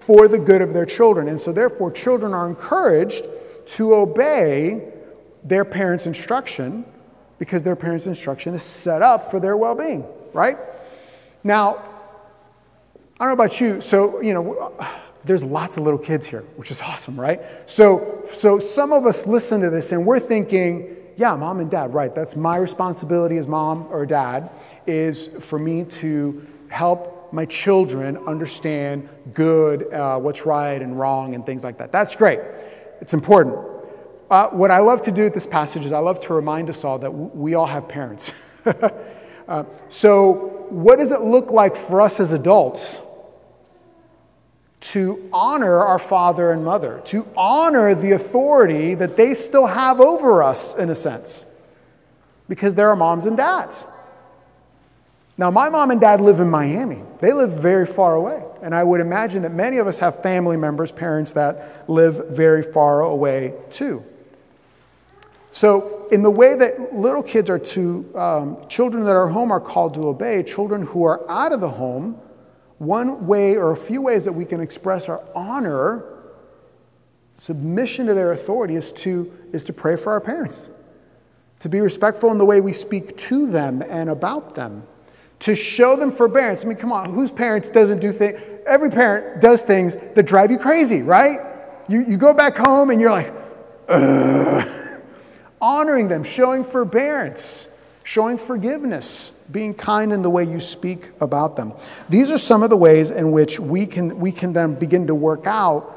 for 0.00 0.26
the 0.28 0.38
good 0.38 0.62
of 0.62 0.72
their 0.72 0.86
children. 0.86 1.28
And 1.28 1.40
so, 1.40 1.52
therefore, 1.52 1.90
children 1.90 2.32
are 2.32 2.48
encouraged 2.48 3.26
to 3.66 3.94
obey 3.94 4.92
their 5.44 5.64
parents' 5.64 6.06
instruction 6.06 6.84
because 7.38 7.62
their 7.62 7.76
parents' 7.76 8.06
instruction 8.06 8.54
is 8.54 8.62
set 8.62 9.02
up 9.02 9.30
for 9.30 9.38
their 9.38 9.56
well 9.56 9.74
being, 9.74 10.04
right? 10.32 10.56
Now, 11.44 11.76
I 13.18 13.24
don't 13.24 13.28
know 13.28 13.32
about 13.44 13.60
you, 13.60 13.80
so, 13.80 14.20
you 14.20 14.34
know, 14.34 14.72
there's 15.24 15.42
lots 15.42 15.76
of 15.76 15.82
little 15.82 15.98
kids 15.98 16.26
here, 16.26 16.42
which 16.56 16.70
is 16.70 16.80
awesome, 16.80 17.18
right? 17.18 17.40
So, 17.66 18.22
so 18.30 18.58
some 18.58 18.92
of 18.92 19.06
us 19.06 19.26
listen 19.26 19.60
to 19.60 19.70
this 19.70 19.92
and 19.92 20.06
we're 20.06 20.20
thinking, 20.20 20.95
yeah, 21.16 21.34
mom 21.34 21.60
and 21.60 21.70
dad, 21.70 21.94
right? 21.94 22.14
That's 22.14 22.36
my 22.36 22.56
responsibility 22.56 23.38
as 23.38 23.48
mom 23.48 23.86
or 23.90 24.04
dad 24.04 24.50
is 24.86 25.28
for 25.28 25.58
me 25.58 25.84
to 25.84 26.46
help 26.68 27.32
my 27.32 27.46
children 27.46 28.18
understand 28.26 29.08
good, 29.32 29.92
uh, 29.92 30.18
what's 30.18 30.46
right 30.46 30.80
and 30.80 30.98
wrong, 30.98 31.34
and 31.34 31.44
things 31.44 31.64
like 31.64 31.78
that. 31.78 31.90
That's 31.90 32.14
great. 32.14 32.40
It's 33.00 33.14
important. 33.14 33.56
Uh, 34.30 34.48
what 34.48 34.70
I 34.70 34.78
love 34.78 35.02
to 35.02 35.12
do 35.12 35.24
with 35.24 35.34
this 35.34 35.46
passage 35.46 35.84
is 35.84 35.92
I 35.92 35.98
love 35.98 36.20
to 36.20 36.34
remind 36.34 36.68
us 36.68 36.84
all 36.84 36.98
that 36.98 37.10
w- 37.10 37.30
we 37.32 37.54
all 37.54 37.66
have 37.66 37.88
parents. 37.88 38.32
uh, 39.48 39.64
so, 39.88 40.66
what 40.68 40.98
does 40.98 41.12
it 41.12 41.20
look 41.20 41.50
like 41.50 41.76
for 41.76 42.00
us 42.00 42.18
as 42.18 42.32
adults 42.32 43.00
to 44.80 45.28
honor 45.32 45.78
our 45.78 45.98
father 45.98 46.52
and 46.52 46.64
mother, 46.64 47.00
to 47.06 47.26
honor 47.36 47.94
the 47.94 48.12
authority 48.12 48.94
that 48.94 49.16
they 49.16 49.34
still 49.34 49.66
have 49.66 50.00
over 50.00 50.42
us, 50.42 50.74
in 50.74 50.90
a 50.90 50.94
sense, 50.94 51.46
because 52.48 52.74
they're 52.74 52.90
our 52.90 52.96
moms 52.96 53.26
and 53.26 53.36
dads. 53.36 53.86
Now, 55.38 55.50
my 55.50 55.68
mom 55.68 55.90
and 55.90 56.00
dad 56.00 56.20
live 56.20 56.40
in 56.40 56.48
Miami. 56.48 57.02
They 57.18 57.32
live 57.32 57.60
very 57.60 57.86
far 57.86 58.14
away. 58.14 58.42
And 58.62 58.74
I 58.74 58.82
would 58.82 59.00
imagine 59.00 59.42
that 59.42 59.52
many 59.52 59.78
of 59.78 59.86
us 59.86 59.98
have 59.98 60.22
family 60.22 60.56
members, 60.56 60.90
parents 60.90 61.34
that 61.34 61.88
live 61.88 62.30
very 62.30 62.62
far 62.62 63.02
away 63.02 63.54
too. 63.70 64.02
So, 65.50 66.08
in 66.10 66.22
the 66.22 66.30
way 66.30 66.54
that 66.54 66.94
little 66.94 67.22
kids 67.22 67.50
are 67.50 67.58
to, 67.58 68.10
um, 68.14 68.68
children 68.68 69.04
that 69.04 69.16
are 69.16 69.28
home 69.28 69.50
are 69.50 69.60
called 69.60 69.94
to 69.94 70.08
obey, 70.08 70.42
children 70.42 70.82
who 70.82 71.04
are 71.04 71.28
out 71.30 71.52
of 71.52 71.60
the 71.60 71.68
home, 71.68 72.18
one 72.78 73.26
way 73.26 73.56
or 73.56 73.72
a 73.72 73.76
few 73.76 74.02
ways 74.02 74.24
that 74.24 74.32
we 74.32 74.44
can 74.44 74.60
express 74.60 75.08
our 75.08 75.22
honor, 75.34 76.04
submission 77.34 78.06
to 78.06 78.14
their 78.14 78.32
authority, 78.32 78.76
is 78.76 78.92
to, 78.92 79.32
is 79.52 79.64
to 79.64 79.72
pray 79.72 79.96
for 79.96 80.12
our 80.12 80.20
parents, 80.20 80.68
to 81.60 81.68
be 81.68 81.80
respectful 81.80 82.30
in 82.30 82.38
the 82.38 82.44
way 82.44 82.60
we 82.60 82.72
speak 82.72 83.16
to 83.16 83.50
them 83.50 83.82
and 83.88 84.10
about 84.10 84.54
them 84.54 84.86
to 85.40 85.54
show 85.54 85.96
them 85.96 86.12
forbearance. 86.12 86.64
I 86.64 86.68
mean, 86.68 86.78
come 86.78 86.92
on, 86.92 87.12
whose 87.12 87.30
parents 87.30 87.68
doesn't 87.68 88.00
do 88.00 88.12
things? 88.12 88.40
Every 88.66 88.90
parent 88.90 89.40
does 89.40 89.62
things 89.62 89.96
that 90.14 90.26
drive 90.26 90.50
you 90.50 90.58
crazy, 90.58 91.02
right? 91.02 91.40
You, 91.88 92.04
you 92.04 92.16
go 92.16 92.34
back 92.34 92.56
home 92.56 92.90
and 92.90 93.00
you're 93.00 93.10
like, 93.10 93.32
Ugh. 93.88 95.02
honoring 95.60 96.08
them, 96.08 96.24
showing 96.24 96.64
forbearance, 96.64 97.68
showing 98.06 98.38
forgiveness, 98.38 99.32
being 99.50 99.74
kind 99.74 100.12
in 100.12 100.22
the 100.22 100.30
way 100.30 100.44
you 100.44 100.60
speak 100.60 101.10
about 101.20 101.56
them. 101.56 101.72
These 102.08 102.30
are 102.30 102.38
some 102.38 102.62
of 102.62 102.70
the 102.70 102.76
ways 102.76 103.10
in 103.10 103.32
which 103.32 103.58
we 103.58 103.84
can, 103.84 104.20
we 104.20 104.30
can 104.30 104.52
then 104.52 104.76
begin 104.76 105.08
to 105.08 105.14
work 105.14 105.44
out 105.44 105.92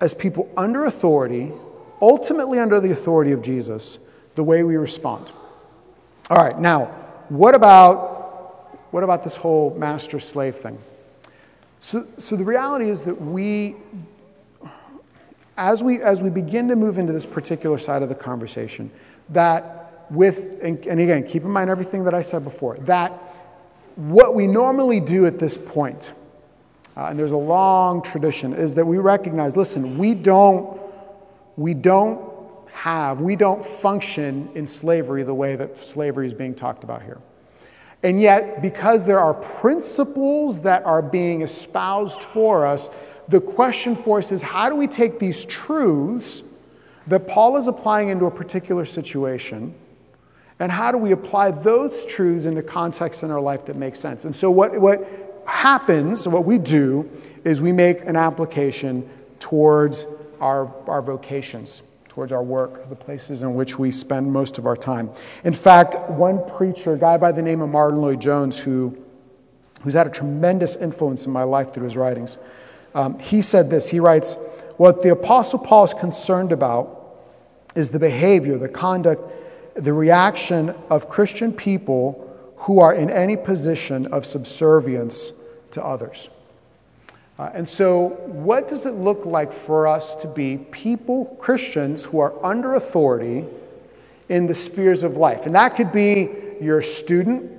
as 0.00 0.14
people 0.14 0.48
under 0.56 0.84
authority, 0.84 1.50
ultimately 2.00 2.60
under 2.60 2.78
the 2.78 2.92
authority 2.92 3.32
of 3.32 3.42
Jesus, 3.42 3.98
the 4.36 4.44
way 4.44 4.62
we 4.62 4.76
respond. 4.76 5.32
All 6.30 6.36
right, 6.36 6.56
now, 6.56 6.84
what 7.30 7.56
about, 7.56 8.78
what 8.92 9.02
about 9.02 9.24
this 9.24 9.34
whole 9.34 9.74
master 9.74 10.20
slave 10.20 10.54
thing? 10.54 10.78
So, 11.80 12.06
so 12.16 12.36
the 12.36 12.44
reality 12.44 12.90
is 12.90 13.04
that 13.06 13.20
we, 13.20 13.74
as 15.56 15.82
we, 15.82 16.00
as 16.00 16.22
we 16.22 16.30
begin 16.30 16.68
to 16.68 16.76
move 16.76 16.96
into 16.96 17.12
this 17.12 17.26
particular 17.26 17.76
side 17.76 18.02
of 18.02 18.08
the 18.08 18.14
conversation, 18.14 18.92
that 19.30 19.87
with, 20.10 20.58
and, 20.62 20.78
again, 20.86 21.26
keep 21.26 21.42
in 21.42 21.50
mind 21.50 21.70
everything 21.70 22.04
that 22.04 22.14
I 22.14 22.22
said 22.22 22.44
before, 22.44 22.76
that 22.80 23.12
what 23.96 24.34
we 24.34 24.46
normally 24.46 25.00
do 25.00 25.26
at 25.26 25.38
this 25.38 25.58
point, 25.58 26.14
uh, 26.96 27.06
and 27.06 27.18
there's 27.18 27.32
a 27.32 27.36
long 27.36 28.02
tradition, 28.02 28.52
is 28.54 28.74
that 28.74 28.86
we 28.86 28.98
recognize 28.98 29.56
listen, 29.56 29.98
we 29.98 30.14
don't, 30.14 30.80
we 31.56 31.74
don't 31.74 32.20
have, 32.72 33.20
we 33.20 33.36
don't 33.36 33.64
function 33.64 34.48
in 34.54 34.66
slavery 34.66 35.24
the 35.24 35.34
way 35.34 35.56
that 35.56 35.76
slavery 35.76 36.26
is 36.26 36.34
being 36.34 36.54
talked 36.54 36.84
about 36.84 37.02
here. 37.02 37.18
And 38.02 38.20
yet, 38.20 38.62
because 38.62 39.04
there 39.06 39.18
are 39.18 39.34
principles 39.34 40.62
that 40.62 40.84
are 40.84 41.02
being 41.02 41.42
espoused 41.42 42.22
for 42.22 42.64
us, 42.64 42.90
the 43.26 43.40
question 43.40 43.96
for 43.96 44.18
us 44.18 44.30
is 44.30 44.40
how 44.40 44.68
do 44.68 44.76
we 44.76 44.86
take 44.86 45.18
these 45.18 45.44
truths 45.44 46.44
that 47.08 47.26
Paul 47.26 47.56
is 47.56 47.66
applying 47.66 48.10
into 48.10 48.26
a 48.26 48.30
particular 48.30 48.84
situation, 48.84 49.74
and 50.60 50.72
how 50.72 50.90
do 50.90 50.98
we 50.98 51.12
apply 51.12 51.52
those 51.52 52.04
truths 52.04 52.44
into 52.44 52.62
context 52.62 53.22
in 53.22 53.30
our 53.30 53.40
life 53.40 53.66
that 53.66 53.76
makes 53.76 54.00
sense? 54.00 54.24
And 54.24 54.34
so, 54.34 54.50
what, 54.50 54.78
what 54.80 55.42
happens, 55.46 56.26
what 56.26 56.44
we 56.44 56.58
do, 56.58 57.08
is 57.44 57.60
we 57.60 57.72
make 57.72 58.00
an 58.00 58.16
application 58.16 59.08
towards 59.38 60.06
our, 60.40 60.72
our 60.88 61.02
vocations 61.02 61.82
towards 62.18 62.32
our 62.32 62.42
work, 62.42 62.88
the 62.88 62.96
places 62.96 63.44
in 63.44 63.54
which 63.54 63.78
we 63.78 63.92
spend 63.92 64.32
most 64.32 64.58
of 64.58 64.66
our 64.66 64.74
time. 64.74 65.08
In 65.44 65.52
fact, 65.52 65.94
one 66.10 66.44
preacher, 66.48 66.94
a 66.94 66.98
guy 66.98 67.16
by 67.16 67.30
the 67.30 67.42
name 67.42 67.60
of 67.60 67.68
Martyn 67.68 68.00
Lloyd-Jones, 68.00 68.58
who, 68.58 68.98
who's 69.82 69.94
had 69.94 70.08
a 70.08 70.10
tremendous 70.10 70.74
influence 70.74 71.26
in 71.26 71.32
my 71.32 71.44
life 71.44 71.72
through 71.72 71.84
his 71.84 71.96
writings, 71.96 72.36
um, 72.96 73.16
he 73.20 73.40
said 73.40 73.70
this. 73.70 73.88
He 73.88 74.00
writes, 74.00 74.34
What 74.78 75.00
the 75.00 75.10
Apostle 75.10 75.60
Paul 75.60 75.84
is 75.84 75.94
concerned 75.94 76.50
about 76.50 77.20
is 77.76 77.92
the 77.92 78.00
behavior, 78.00 78.58
the 78.58 78.68
conduct, 78.68 79.22
the 79.78 79.92
reaction 79.92 80.74
of 80.90 81.08
Christian 81.08 81.52
people 81.52 82.24
who 82.56 82.80
are 82.80 82.92
in 82.92 83.10
any 83.10 83.36
position 83.36 84.06
of 84.12 84.26
subservience 84.26 85.32
to 85.70 85.84
others. 85.84 86.28
Uh, 87.38 87.50
and 87.54 87.68
so, 87.68 88.08
what 88.26 88.66
does 88.66 88.84
it 88.84 88.94
look 88.94 89.24
like 89.24 89.52
for 89.52 89.86
us 89.86 90.16
to 90.16 90.26
be 90.26 90.58
people, 90.72 91.36
Christians, 91.38 92.04
who 92.04 92.18
are 92.18 92.44
under 92.44 92.74
authority 92.74 93.44
in 94.28 94.48
the 94.48 94.54
spheres 94.54 95.04
of 95.04 95.16
life? 95.16 95.46
And 95.46 95.54
that 95.54 95.76
could 95.76 95.92
be 95.92 96.28
you're 96.60 96.80
a 96.80 96.84
student 96.84 97.52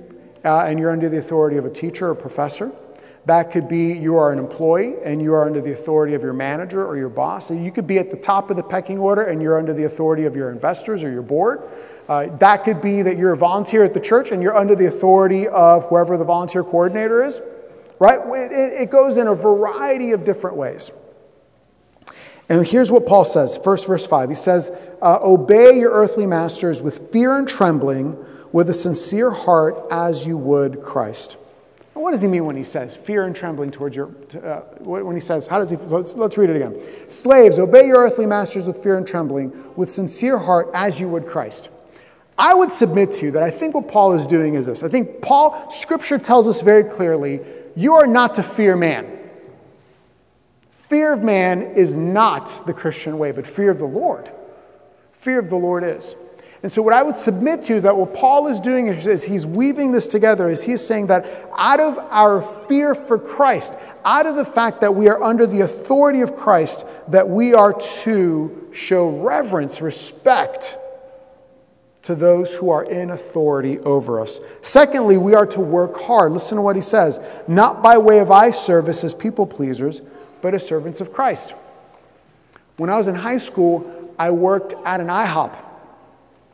uh, 0.44 0.64
and 0.66 0.78
you're 0.78 0.90
under 0.90 1.08
the 1.08 1.18
authority 1.18 1.56
of 1.56 1.64
a 1.64 1.70
teacher 1.70 2.10
or 2.10 2.14
professor. 2.14 2.70
That 3.24 3.50
could 3.50 3.68
be 3.68 3.92
you 3.92 4.16
are 4.16 4.32
an 4.32 4.38
employee 4.38 4.96
and 5.02 5.22
you 5.22 5.32
are 5.34 5.46
under 5.46 5.60
the 5.62 5.72
authority 5.72 6.14
of 6.14 6.22
your 6.22 6.32
manager 6.32 6.86
or 6.86 6.96
your 6.96 7.08
boss. 7.08 7.48
So 7.48 7.54
you 7.54 7.70
could 7.70 7.86
be 7.86 7.98
at 7.98 8.10
the 8.10 8.16
top 8.16 8.50
of 8.50 8.56
the 8.56 8.62
pecking 8.62 8.98
order 8.98 9.22
and 9.22 9.40
you're 9.40 9.58
under 9.58 9.72
the 9.72 9.84
authority 9.84 10.24
of 10.24 10.36
your 10.36 10.50
investors 10.50 11.02
or 11.04 11.10
your 11.10 11.22
board. 11.22 11.62
Uh, 12.10 12.36
that 12.36 12.64
could 12.64 12.82
be 12.82 13.00
that 13.00 13.16
you're 13.16 13.32
a 13.32 13.36
volunteer 13.38 13.84
at 13.84 13.94
the 13.94 14.00
church 14.00 14.32
and 14.32 14.42
you're 14.42 14.56
under 14.56 14.74
the 14.74 14.86
authority 14.86 15.48
of 15.48 15.88
whoever 15.88 16.18
the 16.18 16.24
volunteer 16.24 16.62
coordinator 16.62 17.22
is 17.22 17.40
right? 18.00 18.18
It, 18.50 18.82
it 18.82 18.90
goes 18.90 19.16
in 19.16 19.28
a 19.28 19.34
variety 19.34 20.10
of 20.10 20.24
different 20.24 20.56
ways. 20.56 20.90
And 22.48 22.66
here's 22.66 22.90
what 22.90 23.06
Paul 23.06 23.24
says, 23.24 23.56
first 23.56 23.86
verse 23.86 24.04
5. 24.08 24.28
He 24.28 24.34
says, 24.34 24.72
uh, 25.00 25.20
Obey 25.22 25.78
your 25.78 25.92
earthly 25.92 26.26
masters 26.26 26.82
with 26.82 27.12
fear 27.12 27.38
and 27.38 27.46
trembling, 27.46 28.16
with 28.50 28.68
a 28.68 28.74
sincere 28.74 29.30
heart, 29.30 29.86
as 29.92 30.26
you 30.26 30.36
would 30.36 30.82
Christ. 30.82 31.36
Now, 31.94 32.02
what 32.02 32.10
does 32.10 32.22
he 32.22 32.28
mean 32.28 32.44
when 32.44 32.56
he 32.56 32.64
says 32.64 32.96
fear 32.96 33.26
and 33.26 33.36
trembling 33.36 33.70
towards 33.70 33.94
your, 33.94 34.08
uh, 34.42 34.62
when 34.80 35.14
he 35.14 35.20
says, 35.20 35.46
how 35.46 35.58
does 35.58 35.70
he, 35.70 35.76
let's, 35.76 36.14
let's 36.14 36.36
read 36.36 36.50
it 36.50 36.56
again. 36.56 36.80
Slaves, 37.08 37.60
obey 37.60 37.86
your 37.86 37.98
earthly 37.98 38.26
masters 38.26 38.66
with 38.66 38.82
fear 38.82 38.96
and 38.96 39.06
trembling, 39.06 39.52
with 39.76 39.90
sincere 39.90 40.38
heart, 40.38 40.70
as 40.74 40.98
you 40.98 41.08
would 41.08 41.28
Christ. 41.28 41.68
I 42.38 42.54
would 42.54 42.72
submit 42.72 43.12
to 43.12 43.26
you 43.26 43.30
that 43.32 43.42
I 43.42 43.50
think 43.50 43.74
what 43.74 43.88
Paul 43.88 44.14
is 44.14 44.26
doing 44.26 44.54
is 44.54 44.66
this. 44.66 44.82
I 44.82 44.88
think 44.88 45.20
Paul, 45.20 45.70
scripture 45.70 46.18
tells 46.18 46.48
us 46.48 46.62
very 46.62 46.84
clearly 46.84 47.40
you 47.76 47.94
are 47.94 48.06
not 48.06 48.34
to 48.36 48.42
fear 48.42 48.76
man. 48.76 49.18
Fear 50.88 51.12
of 51.12 51.22
man 51.22 51.62
is 51.62 51.96
not 51.96 52.66
the 52.66 52.72
Christian 52.72 53.18
way, 53.18 53.30
but 53.30 53.46
fear 53.46 53.70
of 53.70 53.78
the 53.78 53.86
Lord. 53.86 54.30
Fear 55.12 55.38
of 55.38 55.50
the 55.50 55.56
Lord 55.56 55.84
is. 55.84 56.16
And 56.62 56.70
so, 56.70 56.82
what 56.82 56.92
I 56.92 57.02
would 57.02 57.16
submit 57.16 57.62
to 57.62 57.72
you 57.72 57.76
is 57.76 57.84
that 57.84 57.96
what 57.96 58.12
Paul 58.12 58.48
is 58.48 58.60
doing 58.60 58.88
is, 58.88 59.24
he's 59.24 59.46
weaving 59.46 59.92
this 59.92 60.06
together, 60.06 60.50
is 60.50 60.62
he's 60.62 60.84
saying 60.84 61.06
that 61.06 61.26
out 61.56 61.80
of 61.80 61.98
our 62.10 62.42
fear 62.42 62.94
for 62.94 63.18
Christ, 63.18 63.74
out 64.04 64.26
of 64.26 64.36
the 64.36 64.44
fact 64.44 64.80
that 64.82 64.94
we 64.94 65.08
are 65.08 65.22
under 65.22 65.46
the 65.46 65.62
authority 65.62 66.20
of 66.20 66.34
Christ, 66.34 66.86
that 67.08 67.28
we 67.28 67.54
are 67.54 67.72
to 68.02 68.68
show 68.72 69.08
reverence, 69.08 69.80
respect, 69.80 70.76
to 72.02 72.14
those 72.14 72.54
who 72.54 72.70
are 72.70 72.84
in 72.84 73.10
authority 73.10 73.78
over 73.80 74.20
us. 74.20 74.40
Secondly, 74.62 75.18
we 75.18 75.34
are 75.34 75.46
to 75.46 75.60
work 75.60 76.00
hard. 76.00 76.32
Listen 76.32 76.56
to 76.56 76.62
what 76.62 76.76
he 76.76 76.82
says 76.82 77.20
not 77.46 77.82
by 77.82 77.98
way 77.98 78.20
of 78.20 78.30
eye 78.30 78.50
service 78.50 79.04
as 79.04 79.14
people 79.14 79.46
pleasers, 79.46 80.00
but 80.40 80.54
as 80.54 80.66
servants 80.66 81.00
of 81.00 81.12
Christ. 81.12 81.54
When 82.76 82.88
I 82.88 82.96
was 82.96 83.08
in 83.08 83.14
high 83.14 83.38
school, 83.38 84.14
I 84.18 84.30
worked 84.30 84.74
at 84.86 85.00
an 85.00 85.08
IHOP 85.08 85.54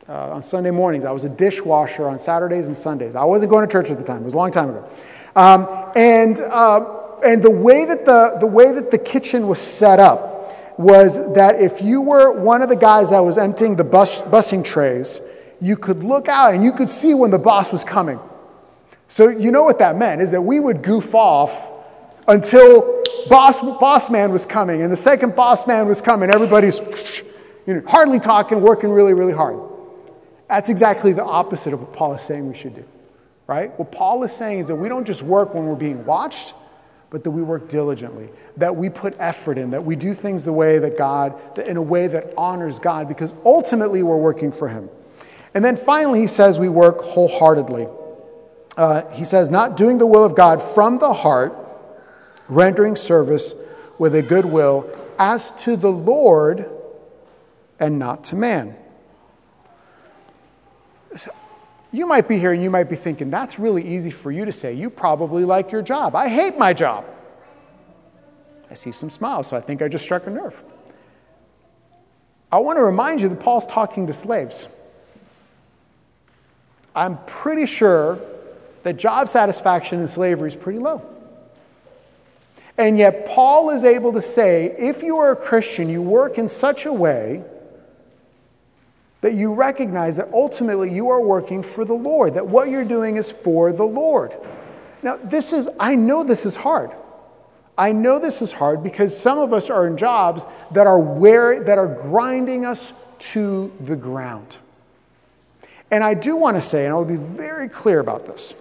uh, 0.09 0.31
on 0.33 0.43
Sunday 0.43 0.71
mornings. 0.71 1.05
I 1.05 1.11
was 1.11 1.23
a 1.23 1.29
dishwasher 1.29 2.07
on 2.07 2.19
Saturdays 2.19 2.67
and 2.67 2.75
Sundays. 2.75 3.15
I 3.15 3.23
wasn't 3.23 3.49
going 3.49 3.65
to 3.65 3.71
church 3.71 3.89
at 3.89 3.97
the 3.97 4.03
time, 4.03 4.21
it 4.21 4.25
was 4.25 4.33
a 4.33 4.37
long 4.37 4.51
time 4.51 4.69
ago. 4.69 4.89
Um, 5.35 5.91
and, 5.95 6.41
uh, 6.41 7.19
and 7.23 7.41
the, 7.41 7.51
way 7.51 7.85
that 7.85 8.05
the, 8.05 8.37
the 8.39 8.47
way 8.47 8.73
that 8.73 8.91
the 8.91 8.97
kitchen 8.97 9.47
was 9.47 9.61
set 9.61 9.99
up, 9.99 10.37
was 10.77 11.33
that 11.33 11.59
if 11.59 11.81
you 11.81 12.01
were 12.01 12.31
one 12.31 12.61
of 12.61 12.69
the 12.69 12.75
guys 12.75 13.09
that 13.09 13.19
was 13.19 13.37
emptying 13.37 13.75
the 13.75 13.83
bus, 13.83 14.21
busing 14.21 14.63
trays, 14.63 15.21
you 15.61 15.75
could 15.75 16.03
look 16.03 16.27
out 16.27 16.53
and 16.53 16.63
you 16.63 16.71
could 16.71 16.89
see 16.89 17.13
when 17.13 17.31
the 17.31 17.39
boss 17.39 17.71
was 17.71 17.83
coming. 17.83 18.19
So 19.07 19.29
you 19.29 19.51
know 19.51 19.63
what 19.63 19.79
that 19.79 19.97
meant 19.97 20.21
is 20.21 20.31
that 20.31 20.41
we 20.41 20.59
would 20.59 20.81
goof 20.81 21.15
off 21.15 21.71
until 22.27 23.03
boss, 23.29 23.61
boss 23.61 24.09
man 24.09 24.31
was 24.31 24.45
coming. 24.45 24.81
And 24.81 24.91
the 24.91 24.97
second 24.97 25.35
boss 25.35 25.65
man 25.65 25.87
was 25.87 26.01
coming, 26.01 26.29
everybody's 26.29 27.23
you 27.65 27.75
know, 27.75 27.83
hardly 27.87 28.19
talking, 28.19 28.61
working 28.61 28.89
really, 28.89 29.13
really 29.13 29.33
hard. 29.33 29.59
That's 30.49 30.69
exactly 30.69 31.13
the 31.13 31.23
opposite 31.23 31.73
of 31.73 31.81
what 31.81 31.93
Paul 31.93 32.13
is 32.13 32.21
saying 32.21 32.47
we 32.47 32.55
should 32.55 32.75
do, 32.75 32.85
right? 33.47 33.77
What 33.77 33.91
Paul 33.91 34.23
is 34.23 34.31
saying 34.31 34.59
is 34.59 34.65
that 34.67 34.75
we 34.75 34.87
don't 34.87 35.05
just 35.05 35.21
work 35.21 35.53
when 35.53 35.65
we're 35.65 35.75
being 35.75 36.05
watched, 36.05 36.53
but 37.09 37.23
that 37.23 37.31
we 37.31 37.41
work 37.41 37.67
diligently, 37.69 38.29
that 38.57 38.75
we 38.75 38.89
put 38.89 39.15
effort 39.19 39.57
in, 39.57 39.71
that 39.71 39.83
we 39.83 39.95
do 39.95 40.13
things 40.13 40.45
the 40.45 40.53
way 40.53 40.79
that 40.79 40.97
God, 40.97 41.57
in 41.59 41.77
a 41.77 41.81
way 41.81 42.07
that 42.07 42.33
honors 42.37 42.79
God, 42.79 43.07
because 43.07 43.33
ultimately 43.45 44.03
we're 44.03 44.17
working 44.17 44.51
for 44.51 44.67
Him. 44.67 44.89
And 45.53 45.63
then 45.63 45.77
finally, 45.77 46.21
he 46.21 46.27
says 46.27 46.59
we 46.59 46.69
work 46.69 47.01
wholeheartedly. 47.01 47.87
Uh, 48.75 49.09
he 49.11 49.23
says, 49.23 49.49
not 49.49 49.75
doing 49.75 49.97
the 49.97 50.05
will 50.05 50.23
of 50.23 50.35
God 50.35 50.61
from 50.61 50.99
the 50.99 51.11
heart, 51.11 51.55
rendering 52.47 52.95
service 52.95 53.55
with 53.97 54.13
a 54.13 54.21
good 54.21 54.45
will 54.45 54.87
as 55.17 55.51
to 55.63 55.75
the 55.75 55.91
Lord 55.91 56.69
and 57.79 57.97
not 57.97 58.23
to 58.25 58.35
man. 58.35 58.75
You 61.91 62.05
might 62.05 62.27
be 62.27 62.37
here 62.37 62.51
and 62.51 62.61
you 62.61 62.69
might 62.69 62.89
be 62.89 62.95
thinking, 62.95 63.31
that's 63.31 63.57
really 63.57 63.87
easy 63.87 64.11
for 64.11 64.31
you 64.31 64.45
to 64.45 64.51
say. 64.51 64.73
You 64.73 64.89
probably 64.89 65.45
like 65.45 65.71
your 65.71 65.81
job. 65.81 66.15
I 66.15 66.27
hate 66.27 66.57
my 66.57 66.73
job. 66.73 67.05
I 68.69 68.73
see 68.73 68.91
some 68.91 69.09
smiles, 69.09 69.47
so 69.47 69.57
I 69.57 69.61
think 69.61 69.81
I 69.81 69.87
just 69.87 70.03
struck 70.03 70.27
a 70.27 70.29
nerve. 70.29 70.61
I 72.51 72.59
want 72.59 72.77
to 72.77 72.83
remind 72.83 73.21
you 73.21 73.29
that 73.29 73.39
Paul's 73.39 73.65
talking 73.65 74.05
to 74.07 74.13
slaves. 74.13 74.67
I'm 76.97 77.17
pretty 77.25 77.67
sure 77.67 78.19
that 78.83 78.97
job 78.97 79.27
satisfaction 79.27 79.99
in 79.99 80.07
slavery 80.07 80.49
is 80.49 80.55
pretty 80.55 80.79
low. 80.79 81.01
And 82.77 82.97
yet, 82.97 83.27
Paul 83.27 83.69
is 83.69 83.83
able 83.83 84.13
to 84.13 84.21
say 84.21 84.75
if 84.77 85.03
you 85.03 85.17
are 85.17 85.31
a 85.31 85.35
Christian, 85.35 85.89
you 85.89 86.01
work 86.01 86.37
in 86.37 86.47
such 86.47 86.85
a 86.85 86.93
way 86.93 87.43
that 89.21 89.33
you 89.33 89.53
recognize 89.53 90.17
that 90.17 90.29
ultimately 90.33 90.93
you 90.93 91.09
are 91.09 91.21
working 91.21 91.63
for 91.63 91.85
the 91.85 91.93
Lord, 91.93 92.35
that 92.35 92.45
what 92.45 92.69
you're 92.69 92.85
doing 92.85 93.17
is 93.17 93.31
for 93.31 93.71
the 93.71 93.83
Lord. 93.83 94.33
Now, 95.03 95.17
this 95.17 95.53
is, 95.53 95.67
I 95.79 95.95
know 95.95 96.23
this 96.23 96.45
is 96.45 96.55
hard. 96.55 96.91
I 97.77 97.91
know 97.91 98.19
this 98.19 98.41
is 98.41 98.51
hard 98.51 98.83
because 98.83 99.15
some 99.15 99.37
of 99.37 99.53
us 99.53 99.69
are 99.69 99.85
in 99.85 99.97
jobs 99.97 100.45
that 100.71 100.87
are 100.87 100.99
where 100.99 101.63
that 101.63 101.77
are 101.77 101.87
grinding 101.87 102.65
us 102.65 102.93
to 103.19 103.71
the 103.81 103.95
ground. 103.95 104.57
And 105.89 106.03
I 106.03 106.13
do 106.13 106.35
want 106.35 106.57
to 106.57 106.61
say, 106.61 106.85
and 106.85 106.93
I 106.93 106.97
will 106.97 107.05
be 107.05 107.15
very 107.15 107.69
clear 107.69 107.99
about 107.99 108.25
this. 108.25 108.55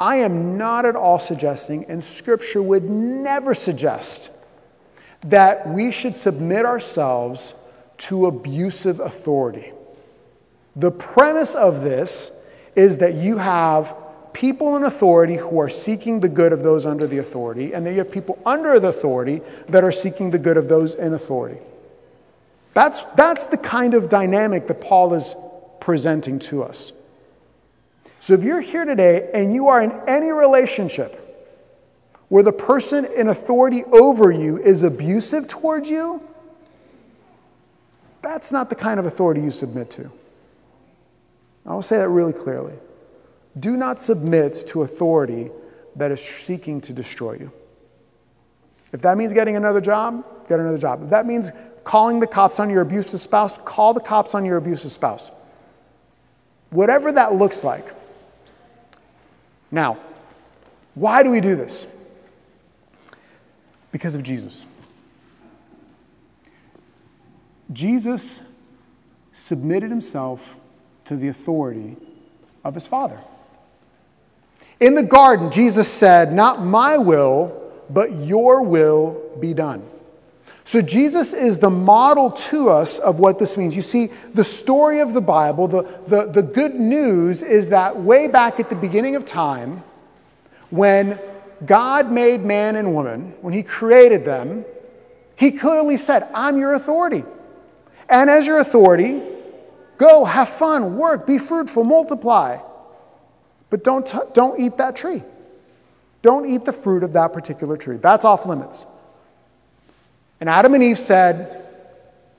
I 0.00 0.16
am 0.16 0.56
not 0.56 0.86
at 0.86 0.96
all 0.96 1.18
suggesting, 1.18 1.84
and 1.86 2.02
Scripture 2.02 2.62
would 2.62 2.88
never 2.88 3.54
suggest, 3.54 4.30
that 5.22 5.68
we 5.68 5.92
should 5.92 6.14
submit 6.14 6.64
ourselves 6.64 7.54
to 7.98 8.26
abusive 8.26 8.98
authority. 8.98 9.72
The 10.74 10.90
premise 10.90 11.54
of 11.54 11.82
this 11.82 12.32
is 12.74 12.98
that 12.98 13.14
you 13.14 13.36
have 13.36 13.94
people 14.32 14.76
in 14.76 14.84
authority 14.84 15.36
who 15.36 15.60
are 15.60 15.68
seeking 15.68 16.20
the 16.20 16.28
good 16.28 16.52
of 16.52 16.62
those 16.62 16.86
under 16.86 17.06
the 17.06 17.18
authority, 17.18 17.74
and 17.74 17.84
then 17.84 17.92
you 17.92 17.98
have 17.98 18.10
people 18.10 18.38
under 18.46 18.80
the 18.80 18.88
authority 18.88 19.42
that 19.68 19.84
are 19.84 19.92
seeking 19.92 20.30
the 20.30 20.38
good 20.38 20.56
of 20.56 20.68
those 20.68 20.94
in 20.94 21.12
authority. 21.12 21.60
That's, 22.72 23.02
that's 23.16 23.46
the 23.46 23.58
kind 23.58 23.94
of 23.94 24.08
dynamic 24.08 24.66
that 24.68 24.80
Paul 24.80 25.12
is 25.12 25.34
presenting 25.80 26.38
to 26.38 26.62
us. 26.62 26.92
So 28.20 28.34
if 28.34 28.42
you're 28.42 28.60
here 28.60 28.84
today 28.84 29.30
and 29.32 29.54
you 29.54 29.68
are 29.68 29.82
in 29.82 29.92
any 30.06 30.30
relationship 30.30 31.16
where 32.28 32.42
the 32.42 32.52
person 32.52 33.06
in 33.16 33.28
authority 33.28 33.84
over 33.84 34.30
you 34.30 34.58
is 34.58 34.82
abusive 34.82 35.48
towards 35.48 35.90
you, 35.90 36.22
that's 38.22 38.52
not 38.52 38.68
the 38.68 38.74
kind 38.74 39.00
of 39.00 39.06
authority 39.06 39.40
you 39.40 39.50
submit 39.50 39.90
to. 39.92 40.10
I 41.66 41.72
will 41.72 41.82
say 41.82 41.96
that 41.96 42.08
really 42.08 42.32
clearly. 42.32 42.74
Do 43.58 43.76
not 43.76 44.00
submit 44.00 44.66
to 44.68 44.82
authority 44.82 45.50
that 45.96 46.10
is 46.10 46.22
seeking 46.22 46.80
to 46.82 46.92
destroy 46.92 47.32
you. 47.32 47.52
If 48.92 49.02
that 49.02 49.16
means 49.16 49.32
getting 49.32 49.56
another 49.56 49.80
job, 49.80 50.24
get 50.48 50.60
another 50.60 50.78
job. 50.78 51.02
If 51.04 51.10
that 51.10 51.26
means 51.26 51.52
calling 51.84 52.20
the 52.20 52.26
cops 52.26 52.60
on 52.60 52.70
your 52.70 52.82
abusive 52.82 53.20
spouse, 53.20 53.58
call 53.58 53.94
the 53.94 54.00
cops 54.00 54.34
on 54.34 54.44
your 54.44 54.56
abusive 54.56 54.92
spouse. 54.92 55.30
Whatever 56.70 57.12
that 57.12 57.34
looks 57.34 57.64
like. 57.64 57.84
Now, 59.70 59.98
why 60.94 61.22
do 61.22 61.30
we 61.30 61.40
do 61.40 61.54
this? 61.54 61.86
Because 63.92 64.14
of 64.14 64.22
Jesus. 64.22 64.66
Jesus 67.72 68.42
submitted 69.32 69.90
himself 69.90 70.56
to 71.04 71.16
the 71.16 71.28
authority 71.28 71.96
of 72.64 72.74
his 72.74 72.86
Father. 72.86 73.20
In 74.80 74.94
the 74.94 75.02
garden, 75.02 75.50
Jesus 75.50 75.88
said, 75.88 76.32
Not 76.32 76.62
my 76.62 76.96
will, 76.96 77.72
but 77.90 78.12
your 78.12 78.62
will 78.62 79.20
be 79.38 79.52
done. 79.54 79.84
So, 80.70 80.80
Jesus 80.80 81.32
is 81.32 81.58
the 81.58 81.68
model 81.68 82.30
to 82.30 82.68
us 82.68 83.00
of 83.00 83.18
what 83.18 83.40
this 83.40 83.56
means. 83.56 83.74
You 83.74 83.82
see, 83.82 84.06
the 84.34 84.44
story 84.44 85.00
of 85.00 85.14
the 85.14 85.20
Bible, 85.20 85.66
the, 85.66 85.82
the, 86.06 86.26
the 86.26 86.42
good 86.44 86.76
news 86.76 87.42
is 87.42 87.70
that 87.70 87.96
way 87.96 88.28
back 88.28 88.60
at 88.60 88.68
the 88.68 88.76
beginning 88.76 89.16
of 89.16 89.26
time, 89.26 89.82
when 90.70 91.18
God 91.66 92.12
made 92.12 92.44
man 92.44 92.76
and 92.76 92.94
woman, 92.94 93.34
when 93.40 93.52
He 93.52 93.64
created 93.64 94.24
them, 94.24 94.64
He 95.34 95.50
clearly 95.50 95.96
said, 95.96 96.28
I'm 96.32 96.56
your 96.56 96.74
authority. 96.74 97.24
And 98.08 98.30
as 98.30 98.46
your 98.46 98.60
authority, 98.60 99.20
go, 99.98 100.24
have 100.24 100.48
fun, 100.48 100.96
work, 100.96 101.26
be 101.26 101.38
fruitful, 101.38 101.82
multiply. 101.82 102.58
But 103.70 103.82
don't, 103.82 104.06
t- 104.06 104.18
don't 104.34 104.60
eat 104.60 104.76
that 104.76 104.94
tree. 104.94 105.24
Don't 106.22 106.48
eat 106.48 106.64
the 106.64 106.72
fruit 106.72 107.02
of 107.02 107.14
that 107.14 107.32
particular 107.32 107.76
tree. 107.76 107.96
That's 107.96 108.24
off 108.24 108.46
limits. 108.46 108.86
And 110.40 110.48
Adam 110.48 110.74
and 110.74 110.82
Eve 110.82 110.98
said, 110.98 111.60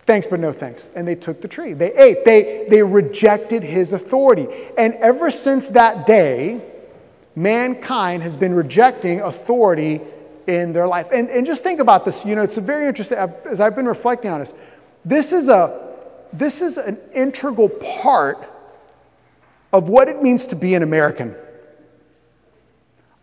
Thanks, 0.07 0.27
but 0.27 0.39
no 0.39 0.51
thanks. 0.51 0.89
And 0.95 1.07
they 1.07 1.15
took 1.15 1.41
the 1.41 1.47
tree. 1.47 1.73
They 1.73 1.93
ate. 1.93 2.25
They, 2.25 2.65
they 2.69 2.81
rejected 2.81 3.63
his 3.63 3.93
authority. 3.93 4.47
And 4.77 4.95
ever 4.95 5.29
since 5.29 5.67
that 5.67 6.07
day, 6.07 6.61
mankind 7.35 8.23
has 8.23 8.35
been 8.35 8.53
rejecting 8.53 9.21
authority 9.21 10.01
in 10.47 10.73
their 10.73 10.87
life. 10.87 11.07
And, 11.13 11.29
and 11.29 11.45
just 11.45 11.63
think 11.63 11.79
about 11.79 12.03
this. 12.03 12.25
You 12.25 12.35
know, 12.35 12.41
it's 12.41 12.57
a 12.57 12.61
very 12.61 12.87
interesting, 12.87 13.17
as 13.17 13.61
I've 13.61 13.75
been 13.75 13.87
reflecting 13.87 14.31
on 14.31 14.39
this, 14.39 14.53
this 15.05 15.31
is, 15.31 15.49
a, 15.49 15.95
this 16.33 16.61
is 16.61 16.77
an 16.77 16.99
integral 17.13 17.69
part 17.69 18.49
of 19.71 19.87
what 19.87 20.07
it 20.07 20.21
means 20.21 20.47
to 20.47 20.55
be 20.55 20.75
an 20.75 20.83
American. 20.83 21.35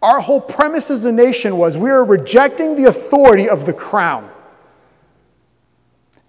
Our 0.01 0.21
whole 0.21 0.41
premise 0.41 0.91
as 0.91 1.05
a 1.05 1.12
nation 1.12 1.59
was 1.59 1.77
we 1.77 1.91
are 1.91 2.05
rejecting 2.05 2.77
the 2.77 2.85
authority 2.85 3.49
of 3.49 3.67
the 3.67 3.73
crown. 3.73 4.31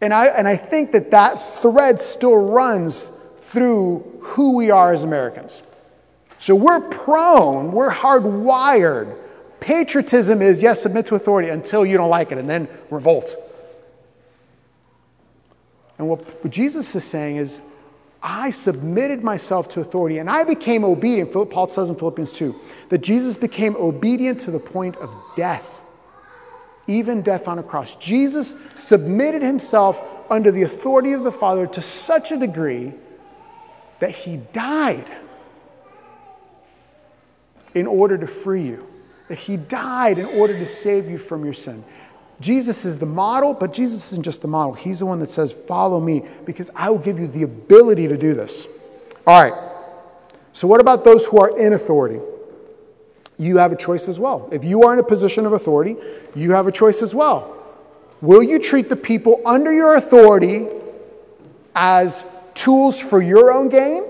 And 0.02 0.14
I, 0.14 0.28
and 0.28 0.48
I 0.48 0.56
think 0.56 0.92
that 0.94 1.12
that 1.12 1.36
thread 1.36 2.00
still 2.00 2.52
runs 2.52 3.04
through 3.38 4.00
who 4.22 4.56
we 4.56 4.72
are 4.72 4.94
as 4.94 5.04
Americans. 5.04 5.64
So 6.38 6.56
we're 6.56 6.90
prone, 6.90 7.72
we're 7.72 7.92
hardwired. 7.92 9.18
Patriotism 9.60 10.42
is, 10.42 10.62
yes, 10.62 10.82
submit 10.82 11.06
to 11.08 11.16
authority 11.16 11.50
until 11.50 11.86
you 11.86 11.98
don't 11.98 12.10
like 12.10 12.32
it 12.32 12.38
and 12.38 12.50
then 12.50 12.70
revolt. 12.90 13.36
And 15.98 16.08
what, 16.08 16.22
what 16.44 16.52
Jesus 16.52 16.96
is 16.96 17.04
saying 17.04 17.36
is, 17.36 17.60
I 18.22 18.50
submitted 18.52 19.24
myself 19.24 19.70
to 19.70 19.82
authority 19.82 20.18
and 20.18 20.30
I 20.30 20.44
became 20.44 20.84
obedient. 20.84 21.32
Paul 21.32 21.68
says 21.68 21.90
in 21.90 21.96
Philippians 21.96 22.34
2 22.34 22.56
that 22.90 23.00
Jesus 23.00 23.38
became 23.38 23.76
obedient 23.78 24.40
to 24.42 24.52
the 24.52 24.60
point 24.60 24.98
of 24.98 25.10
death, 25.36 25.79
even 26.90 27.22
death 27.22 27.48
on 27.48 27.60
a 27.60 27.64
cross. 27.64 27.96
Jesus 27.96 28.56
submitted 28.76 29.42
himself 29.42 30.04
under 30.30 30.52
the 30.52 30.64
authority 30.64 31.14
of 31.14 31.24
the 31.24 31.32
Father 31.32 31.68
to 31.68 31.82
such 31.82 32.32
a 32.32 32.38
degree 32.38 32.94
that 34.00 34.12
he 34.12 34.38
died 34.52 35.06
in 37.76 37.86
order 37.86 38.18
to 38.18 38.28
free 38.28 38.64
you, 38.64 38.88
that 39.28 39.38
he 39.38 39.56
died 39.56 40.18
in 40.18 40.26
order 40.26 40.58
to 40.58 40.66
save 40.66 41.10
you 41.10 41.18
from 41.18 41.44
your 41.46 41.54
sin. 41.54 41.84
Jesus 42.42 42.86
is 42.86 42.98
the 42.98 43.06
model, 43.06 43.54
but 43.54 43.74
Jesus 43.74 44.12
isn't 44.12 44.24
just 44.24 44.42
the 44.42 44.48
model. 44.48 44.74
He's 44.74 45.00
the 45.00 45.06
one 45.06 45.20
that 45.20 45.30
says, 45.30 45.52
Follow 45.52 46.00
me, 46.00 46.24
because 46.46 46.72
I 46.76 46.90
will 46.90 47.00
give 47.00 47.20
you 47.20 47.28
the 47.28 47.44
ability 47.44 48.08
to 48.08 48.18
do 48.18 48.34
this. 48.34 48.68
All 49.28 49.42
right. 49.42 49.70
So, 50.54 50.68
what 50.68 50.80
about 50.80 51.04
those 51.04 51.26
who 51.26 51.40
are 51.40 51.58
in 51.60 51.74
authority? 51.74 52.20
You 53.40 53.58
have 53.58 53.72
a 53.72 53.76
choice 53.76 54.08
as 54.08 54.20
well. 54.20 54.50
If 54.52 54.66
you 54.66 54.84
are 54.84 54.94
in 54.94 55.00
a 55.00 55.04
position 55.04 55.46
of 55.46 55.54
authority, 55.54 55.96
you 56.36 56.52
have 56.52 56.68
a 56.68 56.72
choice 56.72 57.02
as 57.02 57.16
well. 57.16 57.56
Will 58.22 58.44
you 58.44 58.60
treat 58.60 58.90
the 58.90 58.98
people 58.98 59.42
under 59.46 59.74
your 59.74 59.96
authority 59.96 60.68
as 61.74 62.26
tools 62.54 63.02
for 63.02 63.22
your 63.22 63.52
own 63.52 63.70
gain? 63.70 64.04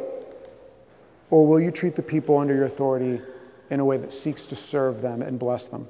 Or 1.29 1.45
will 1.45 1.59
you 1.59 1.69
treat 1.69 1.95
the 1.95 2.01
people 2.01 2.39
under 2.39 2.55
your 2.55 2.65
authority 2.65 3.21
in 3.69 3.79
a 3.79 3.85
way 3.85 3.97
that 3.97 4.11
seeks 4.11 4.47
to 4.47 4.55
serve 4.55 5.03
them 5.03 5.21
and 5.21 5.37
bless 5.37 5.67
them? 5.67 5.87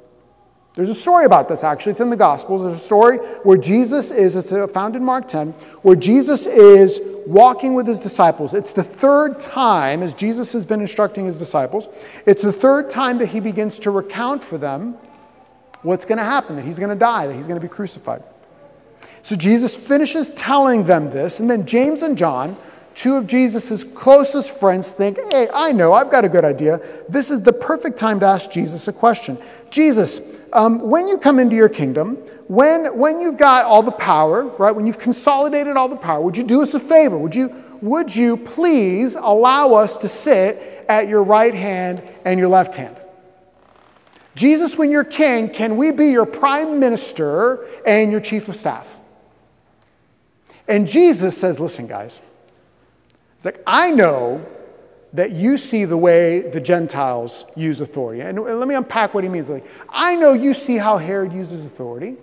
There's 0.79 0.89
a 0.89 0.95
story 0.95 1.25
about 1.25 1.49
this 1.49 1.61
actually. 1.61 1.91
It's 1.91 1.99
in 1.99 2.09
the 2.09 2.15
Gospels. 2.15 2.61
There's 2.61 2.75
a 2.75 2.79
story 2.79 3.17
where 3.43 3.57
Jesus 3.57 4.11
is, 4.11 4.37
it's 4.37 4.71
found 4.71 4.95
in 4.95 5.03
Mark 5.03 5.27
10, 5.27 5.51
where 5.81 5.97
Jesus 5.97 6.45
is 6.45 7.01
walking 7.27 7.73
with 7.73 7.85
his 7.85 7.99
disciples. 7.99 8.53
It's 8.53 8.71
the 8.71 8.81
third 8.81 9.41
time, 9.41 10.01
as 10.01 10.13
Jesus 10.13 10.53
has 10.53 10.65
been 10.65 10.79
instructing 10.79 11.25
his 11.25 11.37
disciples, 11.37 11.89
it's 12.25 12.41
the 12.43 12.53
third 12.53 12.89
time 12.89 13.17
that 13.17 13.25
he 13.25 13.41
begins 13.41 13.77
to 13.79 13.91
recount 13.91 14.41
for 14.41 14.57
them 14.57 14.97
what's 15.81 16.05
going 16.05 16.17
to 16.17 16.23
happen, 16.23 16.55
that 16.55 16.63
he's 16.63 16.79
going 16.79 16.91
to 16.91 16.95
die, 16.95 17.27
that 17.27 17.35
he's 17.35 17.45
going 17.45 17.59
to 17.59 17.67
be 17.67 17.69
crucified. 17.69 18.23
So 19.21 19.35
Jesus 19.35 19.75
finishes 19.75 20.29
telling 20.29 20.85
them 20.85 21.09
this, 21.09 21.41
and 21.41 21.49
then 21.49 21.65
James 21.65 22.03
and 22.03 22.17
John, 22.17 22.55
two 22.95 23.17
of 23.17 23.27
Jesus' 23.27 23.83
closest 23.83 24.57
friends, 24.57 24.93
think, 24.93 25.19
hey, 25.33 25.49
I 25.53 25.73
know, 25.73 25.91
I've 25.91 26.09
got 26.09 26.23
a 26.23 26.29
good 26.29 26.45
idea. 26.45 26.79
This 27.09 27.31
is 27.31 27.41
the 27.41 27.51
perfect 27.51 27.99
time 27.99 28.21
to 28.21 28.27
ask 28.27 28.49
Jesus 28.49 28.87
a 28.87 28.93
question. 28.93 29.37
Jesus, 29.71 30.38
um, 30.53 30.81
when 30.89 31.07
you 31.07 31.17
come 31.17 31.39
into 31.39 31.55
your 31.55 31.69
kingdom, 31.69 32.15
when, 32.47 32.97
when 32.97 33.21
you've 33.21 33.37
got 33.37 33.65
all 33.65 33.83
the 33.83 33.91
power, 33.91 34.45
right, 34.57 34.71
when 34.75 34.87
you've 34.87 34.99
consolidated 34.99 35.77
all 35.77 35.87
the 35.87 35.95
power, 35.95 36.21
would 36.21 36.35
you 36.35 36.43
do 36.43 36.61
us 36.61 36.73
a 36.73 36.79
favor? 36.79 37.17
Would 37.17 37.35
you, 37.35 37.53
would 37.81 38.15
you 38.15 38.37
please 38.37 39.15
allow 39.15 39.73
us 39.73 39.97
to 39.99 40.07
sit 40.07 40.85
at 40.89 41.07
your 41.07 41.23
right 41.23 41.53
hand 41.53 42.01
and 42.25 42.39
your 42.39 42.49
left 42.49 42.75
hand? 42.75 42.99
Jesus, 44.35 44.77
when 44.77 44.91
you're 44.91 45.03
king, 45.03 45.49
can 45.49 45.77
we 45.77 45.91
be 45.91 46.07
your 46.07 46.25
prime 46.25 46.79
minister 46.79 47.67
and 47.85 48.11
your 48.11 48.21
chief 48.21 48.47
of 48.47 48.55
staff? 48.55 48.99
And 50.67 50.87
Jesus 50.87 51.37
says, 51.37 51.59
Listen, 51.59 51.87
guys, 51.87 52.21
it's 53.35 53.45
like, 53.45 53.61
I 53.67 53.91
know 53.91 54.45
that 55.13 55.31
you 55.31 55.57
see 55.57 55.85
the 55.85 55.97
way 55.97 56.41
the 56.41 56.59
Gentiles 56.59 57.45
use 57.55 57.81
authority. 57.81 58.21
And 58.21 58.39
let 58.39 58.67
me 58.67 58.75
unpack 58.75 59.13
what 59.13 59.23
he 59.23 59.29
means. 59.29 59.49
Like, 59.49 59.65
I 59.89 60.15
know 60.15 60.33
you 60.33 60.53
see 60.53 60.77
how 60.77 60.97
Herod 60.97 61.33
uses 61.33 61.65
authority. 61.65 62.15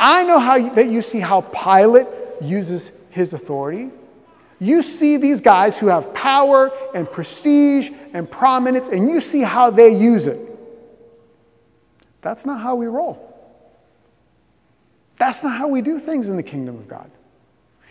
I 0.00 0.24
know 0.24 0.38
how 0.38 0.56
you, 0.56 0.74
that 0.74 0.88
you 0.88 1.00
see 1.02 1.20
how 1.20 1.42
Pilate 1.42 2.06
uses 2.40 2.90
his 3.10 3.32
authority. 3.32 3.90
You 4.58 4.82
see 4.82 5.16
these 5.16 5.40
guys 5.40 5.78
who 5.78 5.86
have 5.88 6.12
power 6.14 6.72
and 6.94 7.10
prestige 7.10 7.90
and 8.12 8.28
prominence, 8.28 8.88
and 8.88 9.08
you 9.08 9.20
see 9.20 9.42
how 9.42 9.70
they 9.70 9.94
use 9.94 10.26
it. 10.26 10.40
That's 12.22 12.46
not 12.46 12.60
how 12.60 12.74
we 12.74 12.86
roll. 12.86 13.30
That's 15.18 15.44
not 15.44 15.56
how 15.56 15.68
we 15.68 15.82
do 15.82 15.98
things 15.98 16.28
in 16.28 16.36
the 16.36 16.42
kingdom 16.42 16.76
of 16.76 16.88
God. 16.88 17.10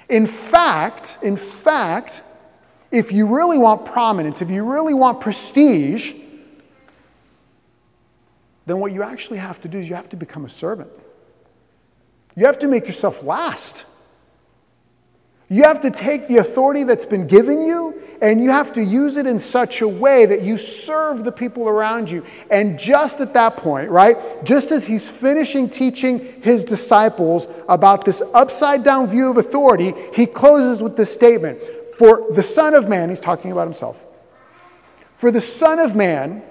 In 0.09 0.27
fact, 0.27 1.19
in 1.21 1.37
fact, 1.37 2.23
if 2.93 3.11
you 3.11 3.25
really 3.25 3.57
want 3.57 3.85
prominence, 3.85 4.43
if 4.43 4.51
you 4.51 4.63
really 4.63 4.93
want 4.93 5.19
prestige, 5.19 6.13
then 8.67 8.79
what 8.79 8.91
you 8.91 9.01
actually 9.01 9.39
have 9.39 9.59
to 9.61 9.67
do 9.67 9.79
is 9.79 9.89
you 9.89 9.95
have 9.95 10.09
to 10.09 10.15
become 10.15 10.45
a 10.45 10.49
servant. 10.49 10.91
You 12.35 12.45
have 12.45 12.59
to 12.59 12.67
make 12.67 12.85
yourself 12.85 13.23
last. 13.23 13.85
You 15.49 15.63
have 15.63 15.81
to 15.81 15.91
take 15.91 16.27
the 16.27 16.37
authority 16.37 16.83
that's 16.83 17.05
been 17.05 17.25
given 17.25 17.63
you 17.63 17.99
and 18.21 18.41
you 18.41 18.51
have 18.51 18.71
to 18.73 18.83
use 18.83 19.17
it 19.17 19.25
in 19.25 19.39
such 19.39 19.81
a 19.81 19.87
way 19.87 20.27
that 20.27 20.43
you 20.43 20.55
serve 20.55 21.23
the 21.23 21.31
people 21.31 21.67
around 21.67 22.11
you. 22.11 22.23
And 22.51 22.77
just 22.77 23.21
at 23.21 23.33
that 23.33 23.57
point, 23.57 23.89
right, 23.89 24.45
just 24.45 24.71
as 24.71 24.85
he's 24.85 25.09
finishing 25.09 25.67
teaching 25.67 26.19
his 26.43 26.63
disciples 26.63 27.47
about 27.67 28.05
this 28.05 28.21
upside 28.35 28.83
down 28.83 29.07
view 29.07 29.31
of 29.31 29.37
authority, 29.37 29.95
he 30.13 30.27
closes 30.27 30.81
with 30.81 30.95
this 30.95 31.13
statement 31.13 31.59
For 31.97 32.27
the 32.31 32.43
Son 32.43 32.73
of 32.73 32.89
Man, 32.89 33.09
he's 33.09 33.19
talking 33.19 33.51
about 33.51 33.65
himself. 33.65 34.05
For 35.15 35.31
the 35.31 35.41
Son 35.41 35.79
of 35.79 35.95
Man, 35.95 36.43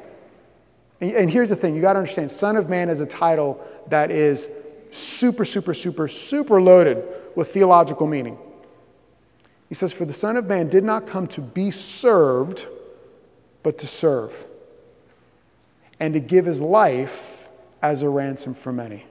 and 1.00 1.30
here's 1.30 1.50
the 1.50 1.56
thing 1.56 1.74
you 1.74 1.82
got 1.82 1.94
to 1.94 1.98
understand 1.98 2.30
Son 2.30 2.56
of 2.56 2.68
Man 2.68 2.88
is 2.88 3.00
a 3.00 3.06
title 3.06 3.64
that 3.88 4.10
is 4.10 4.48
super, 4.90 5.44
super, 5.44 5.74
super, 5.74 6.06
super 6.06 6.62
loaded 6.62 7.04
with 7.34 7.52
theological 7.52 8.06
meaning. 8.06 8.38
He 9.68 9.74
says, 9.74 9.92
For 9.92 10.04
the 10.04 10.12
Son 10.12 10.36
of 10.36 10.46
Man 10.46 10.68
did 10.68 10.84
not 10.84 11.06
come 11.06 11.26
to 11.28 11.40
be 11.40 11.70
served, 11.70 12.66
but 13.62 13.78
to 13.78 13.86
serve, 13.86 14.46
and 15.98 16.14
to 16.14 16.20
give 16.20 16.46
his 16.46 16.60
life 16.60 17.48
as 17.80 18.02
a 18.02 18.08
ransom 18.08 18.54
for 18.54 18.72
many. 18.72 19.04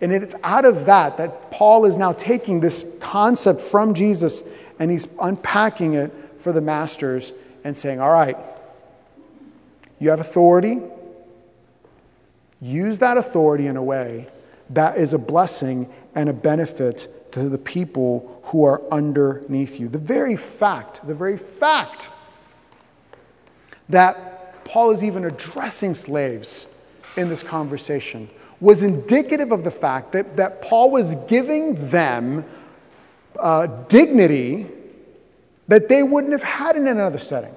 And 0.00 0.12
it's 0.12 0.34
out 0.44 0.64
of 0.64 0.86
that 0.86 1.16
that 1.16 1.50
Paul 1.50 1.84
is 1.84 1.96
now 1.96 2.12
taking 2.12 2.60
this 2.60 2.98
concept 3.00 3.60
from 3.60 3.94
Jesus 3.94 4.44
and 4.78 4.90
he's 4.90 5.08
unpacking 5.20 5.94
it 5.94 6.12
for 6.38 6.52
the 6.52 6.60
masters 6.60 7.32
and 7.64 7.76
saying, 7.76 8.00
All 8.00 8.12
right, 8.12 8.36
you 9.98 10.10
have 10.10 10.20
authority. 10.20 10.80
Use 12.60 12.98
that 13.00 13.16
authority 13.16 13.66
in 13.66 13.76
a 13.76 13.82
way 13.82 14.26
that 14.70 14.98
is 14.98 15.12
a 15.14 15.18
blessing 15.18 15.88
and 16.14 16.28
a 16.28 16.32
benefit 16.32 17.08
to 17.32 17.48
the 17.48 17.58
people 17.58 18.40
who 18.44 18.64
are 18.64 18.82
underneath 18.90 19.78
you. 19.78 19.88
The 19.88 19.98
very 19.98 20.36
fact, 20.36 21.06
the 21.06 21.14
very 21.14 21.38
fact 21.38 22.08
that 23.88 24.64
Paul 24.64 24.90
is 24.90 25.02
even 25.02 25.24
addressing 25.24 25.94
slaves 25.94 26.66
in 27.16 27.28
this 27.28 27.42
conversation 27.42 28.28
was 28.60 28.82
indicative 28.82 29.52
of 29.52 29.64
the 29.64 29.70
fact 29.70 30.12
that, 30.12 30.36
that 30.36 30.62
Paul 30.62 30.90
was 30.90 31.14
giving 31.26 31.90
them 31.90 32.44
uh, 33.38 33.66
dignity 33.88 34.66
that 35.68 35.88
they 35.88 36.02
wouldn't 36.02 36.32
have 36.32 36.42
had 36.42 36.76
in 36.76 36.88
another 36.88 37.18
setting. 37.18 37.54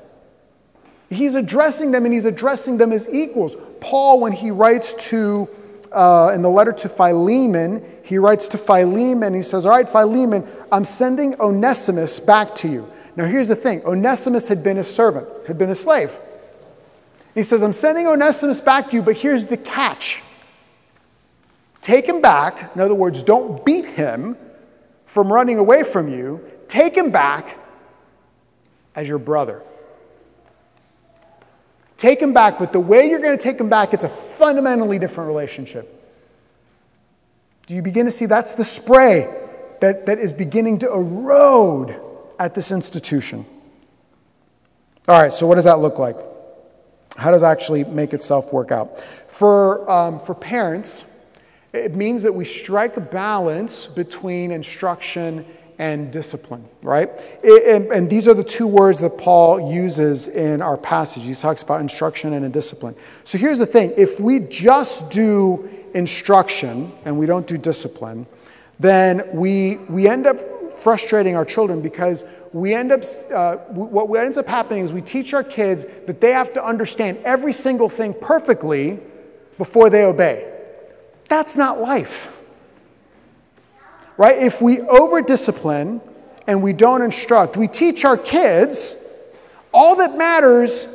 He's 1.10 1.36
addressing 1.36 1.92
them 1.92 2.06
and 2.06 2.14
he's 2.14 2.26
addressing 2.26 2.78
them 2.78 2.92
as 2.92 3.10
equals. 3.10 3.58
Paul, 3.80 4.20
when 4.20 4.32
he 4.32 4.52
writes 4.52 5.10
to, 5.10 5.50
uh, 5.92 6.32
in 6.34 6.42
the 6.42 6.50
letter 6.50 6.72
to 6.72 6.90
Philemon, 6.90 7.84
he 8.04 8.18
writes 8.18 8.48
to 8.50 8.58
Philemon, 8.58 9.24
and 9.24 9.36
he 9.36 9.42
says, 9.42 9.66
All 9.66 9.72
right, 9.72 9.88
Philemon, 9.88 10.48
I'm 10.72 10.86
sending 10.86 11.40
Onesimus 11.40 12.20
back 12.20 12.56
to 12.56 12.68
you. 12.68 12.90
Now, 13.16 13.26
here's 13.26 13.50
the 13.50 13.56
thing 13.56 13.84
Onesimus 13.86 14.48
had 14.48 14.64
been 14.64 14.78
a 14.78 14.84
servant, 14.84 15.28
had 15.48 15.58
been 15.58 15.70
a 15.70 15.76
slave. 15.76 16.18
He 17.34 17.44
says, 17.44 17.64
I'm 17.64 17.74
sending 17.74 18.08
Onesimus 18.08 18.62
back 18.62 18.90
to 18.90 18.98
you, 18.98 19.02
but 19.02 19.16
here's 19.16 19.46
the 19.46 19.58
catch. 19.58 20.22
Take 21.82 22.06
him 22.08 22.22
back. 22.22 22.76
In 22.76 22.82
other 22.82 22.96
words, 22.96 23.24
don't 23.24 23.66
beat 23.66 23.86
him 23.86 24.38
from 25.06 25.32
running 25.32 25.58
away 25.58 25.84
from 25.84 26.08
you. 26.08 26.48
Take 26.68 26.96
him 26.96 27.12
back 27.12 27.58
as 28.96 29.08
your 29.08 29.18
brother. 29.18 29.62
Take 31.98 32.20
him 32.20 32.34
back, 32.34 32.58
but 32.58 32.72
the 32.72 32.80
way 32.80 33.10
you're 33.10 33.20
going 33.20 33.38
to 33.38 33.44
take 33.44 33.60
him 33.60 33.70
back, 33.70 33.94
it's 33.94 34.04
a 34.04 34.10
fundamentally 34.10 34.98
different 34.98 35.28
relationship. 35.28 35.98
Do 37.68 37.76
you 37.76 37.82
begin 37.82 38.06
to 38.06 38.12
see 38.12 38.26
that's 38.26 38.56
the 38.56 38.64
spray 38.64 39.32
that, 39.82 40.06
that 40.08 40.18
is 40.18 40.34
beginning 40.34 40.80
to 40.80 40.92
erode 40.92 41.96
at 42.40 42.56
this 42.56 42.72
institution? 42.72 43.46
All 45.08 45.22
right, 45.22 45.32
so 45.32 45.46
what 45.46 45.56
does 45.56 45.66
that 45.66 45.80
look 45.80 46.00
like? 46.00 46.16
How 47.18 47.32
does 47.32 47.44
it 47.44 47.46
actually 47.46 47.84
make 47.84 48.14
itself 48.14 48.52
work 48.52 48.72
out? 48.72 49.00
For, 49.28 49.90
um, 49.90 50.20
for 50.20 50.34
parents, 50.34 51.06
it 51.74 51.96
means 51.96 52.24
that 52.24 52.34
we 52.34 52.46
strike 52.46 52.98
a 52.98 53.02
balance 53.02 53.88
between 53.88 54.52
instruction 54.52 55.46
and 55.80 56.12
discipline, 56.12 56.64
right? 56.84 57.10
It, 57.42 57.82
and, 57.82 57.92
and, 57.92 58.10
these 58.10 58.28
are 58.28 58.36
the 58.36 58.44
two 58.44 58.68
words 58.68 59.00
that 59.00 59.18
Paul 59.18 59.72
uses 59.74 60.28
in 60.28 60.62
our 60.62 60.78
passage. 60.78 61.26
He 61.26 61.34
talks 61.34 61.64
about 61.64 61.82
instruction 61.82 62.34
and 62.34 62.54
discipline. 62.54 62.94
So 63.24 63.40
here's 63.40 63.58
the 63.58 63.66
thing 63.66 63.92
if 63.98 64.20
we 64.20 64.42
just 64.42 65.10
do 65.10 65.68
instruction 65.96 66.92
and 67.04 67.18
we 67.18 67.26
don't 67.26 67.48
do 67.48 67.58
discipline, 67.58 68.28
then 68.80 69.24
we, 69.34 69.78
we 69.90 70.08
end 70.08 70.28
up 70.28 70.38
frustrating 70.78 71.36
our 71.36 71.46
children 71.46 71.82
because 71.82 72.26
we 72.54 72.76
end 72.76 72.92
up, 72.92 73.04
uh, 73.34 73.56
what 73.70 74.20
ends 74.20 74.38
up 74.38 74.48
happening 74.48 74.84
is 74.84 74.92
we 74.92 75.02
teach 75.02 75.34
our 75.34 75.44
kids 75.44 75.86
that 76.06 76.22
they 76.22 76.32
have 76.32 76.54
to 76.54 76.64
understand 76.64 77.18
every 77.24 77.54
single 77.54 77.90
thing 77.90 78.14
perfectly 78.14 79.00
before 79.58 79.90
they 79.90 80.04
obey. 80.04 80.51
That's 81.32 81.56
not 81.56 81.80
life. 81.80 82.38
Right? 84.18 84.38
If 84.38 84.62
we 84.62 84.82
over 84.82 85.22
discipline 85.22 86.02
and 86.46 86.62
we 86.62 86.74
don't 86.74 87.02
instruct, 87.02 87.56
we 87.56 87.70
teach 87.70 88.04
our 88.04 88.18
kids 88.18 89.18
all 89.74 89.96
that 89.96 90.18
matters 90.18 90.88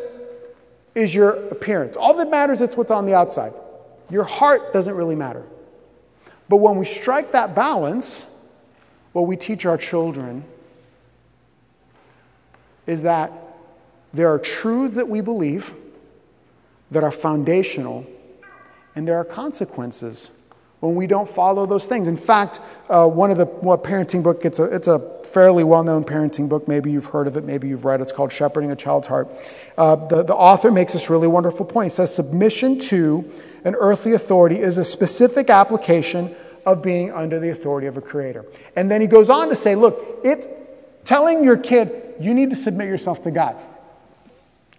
is 0.94 1.14
your 1.14 1.48
appearance. 1.48 1.96
All 1.96 2.14
that 2.18 2.28
matters 2.28 2.60
is 2.60 2.76
what's 2.76 2.90
on 2.90 3.06
the 3.06 3.14
outside. 3.14 3.54
Your 4.10 4.24
heart 4.24 4.74
doesn't 4.74 4.94
really 4.94 5.14
matter. 5.14 5.42
But 6.50 6.56
when 6.56 6.76
we 6.76 6.84
strike 6.84 7.32
that 7.32 7.54
balance, 7.54 8.26
what 9.14 9.22
we 9.22 9.38
teach 9.38 9.64
our 9.64 9.78
children 9.78 10.44
is 12.86 13.04
that 13.04 13.32
there 14.12 14.28
are 14.28 14.38
truths 14.38 14.96
that 14.96 15.08
we 15.08 15.22
believe 15.22 15.72
that 16.90 17.02
are 17.02 17.10
foundational, 17.10 18.06
and 18.96 19.06
there 19.06 19.16
are 19.16 19.24
consequences 19.24 20.30
when 20.80 20.94
we 20.94 21.06
don't 21.06 21.28
follow 21.28 21.66
those 21.66 21.86
things. 21.86 22.08
In 22.08 22.16
fact, 22.16 22.60
uh, 22.88 23.08
one 23.08 23.30
of 23.30 23.38
the 23.38 23.46
parenting 23.46 24.22
book, 24.22 24.44
it's 24.44 24.58
a, 24.58 24.64
it's 24.64 24.88
a 24.88 24.98
fairly 25.24 25.64
well-known 25.64 26.04
parenting 26.04 26.48
book. 26.48 26.66
Maybe 26.66 26.90
you've 26.90 27.06
heard 27.06 27.26
of 27.26 27.36
it, 27.36 27.44
maybe 27.44 27.68
you've 27.68 27.84
read 27.84 28.00
it. 28.00 28.04
It's 28.04 28.12
called 28.12 28.32
Shepherding 28.32 28.70
a 28.70 28.76
Child's 28.76 29.06
Heart. 29.06 29.28
Uh, 29.76 29.96
the, 29.96 30.22
the 30.22 30.34
author 30.34 30.70
makes 30.70 30.94
this 30.94 31.10
really 31.10 31.28
wonderful 31.28 31.66
point. 31.66 31.86
He 31.86 31.90
says, 31.90 32.14
submission 32.14 32.78
to 32.80 33.30
an 33.64 33.74
earthly 33.74 34.12
authority 34.12 34.60
is 34.60 34.78
a 34.78 34.84
specific 34.84 35.50
application 35.50 36.34
of 36.64 36.82
being 36.82 37.12
under 37.12 37.38
the 37.38 37.50
authority 37.50 37.86
of 37.86 37.96
a 37.96 38.00
creator. 38.00 38.44
And 38.76 38.90
then 38.90 39.00
he 39.00 39.06
goes 39.06 39.30
on 39.30 39.48
to 39.48 39.54
say, 39.54 39.74
look, 39.74 40.20
it's 40.24 40.46
telling 41.04 41.44
your 41.44 41.56
kid, 41.56 42.14
you 42.20 42.34
need 42.34 42.50
to 42.50 42.56
submit 42.56 42.88
yourself 42.88 43.22
to 43.22 43.30
God. 43.30 43.56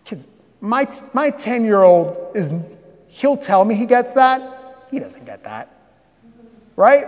Kids, 0.06 0.28
my, 0.60 0.88
my 1.14 1.30
10 1.30 1.64
year 1.66 1.84
old 1.84 2.36
is, 2.36 2.52
he'll 3.18 3.38
tell 3.38 3.66
me 3.66 3.74
he 3.74 3.86
gets 3.86 4.14
that. 4.14 4.86
He 4.92 5.00
doesn't 5.00 5.26
get 5.26 5.44
that. 5.44 5.74
Right? 6.76 7.08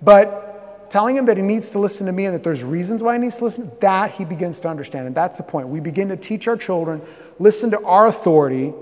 But 0.00 0.88
telling 0.88 1.16
him 1.16 1.26
that 1.26 1.36
he 1.36 1.42
needs 1.42 1.70
to 1.70 1.80
listen 1.80 2.06
to 2.06 2.12
me 2.12 2.26
and 2.26 2.34
that 2.34 2.44
there's 2.44 2.62
reasons 2.62 3.02
why 3.02 3.14
he 3.14 3.18
needs 3.18 3.36
to 3.38 3.44
listen, 3.44 3.70
that 3.80 4.12
he 4.12 4.24
begins 4.24 4.60
to 4.60 4.68
understand. 4.68 5.08
And 5.08 5.16
that's 5.16 5.36
the 5.36 5.42
point. 5.42 5.66
We 5.66 5.80
begin 5.80 6.08
to 6.10 6.16
teach 6.16 6.46
our 6.46 6.56
children, 6.56 7.02
listen 7.40 7.72
to 7.72 7.82
our 7.82 8.06
authority 8.06 8.72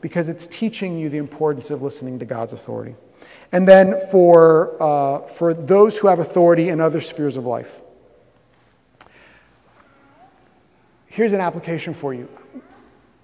because 0.00 0.28
it's 0.28 0.46
teaching 0.46 0.96
you 0.96 1.08
the 1.08 1.18
importance 1.18 1.70
of 1.70 1.82
listening 1.82 2.20
to 2.20 2.24
God's 2.24 2.52
authority. 2.52 2.94
And 3.50 3.66
then 3.66 3.96
for, 4.12 4.80
uh, 4.80 5.26
for 5.26 5.52
those 5.52 5.98
who 5.98 6.06
have 6.06 6.20
authority 6.20 6.68
in 6.68 6.80
other 6.80 7.00
spheres 7.00 7.36
of 7.36 7.44
life, 7.44 7.80
here's 11.06 11.32
an 11.32 11.40
application 11.40 11.92
for 11.92 12.14
you. 12.14 12.28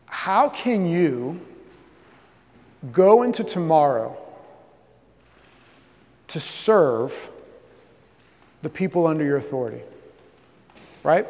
How 0.06 0.48
can 0.48 0.86
you 0.86 1.40
go 2.92 3.22
into 3.22 3.44
tomorrow 3.44 4.16
to 6.28 6.40
serve 6.40 7.30
the 8.62 8.68
people 8.68 9.06
under 9.06 9.24
your 9.24 9.36
authority? 9.36 9.82
Right? 11.02 11.26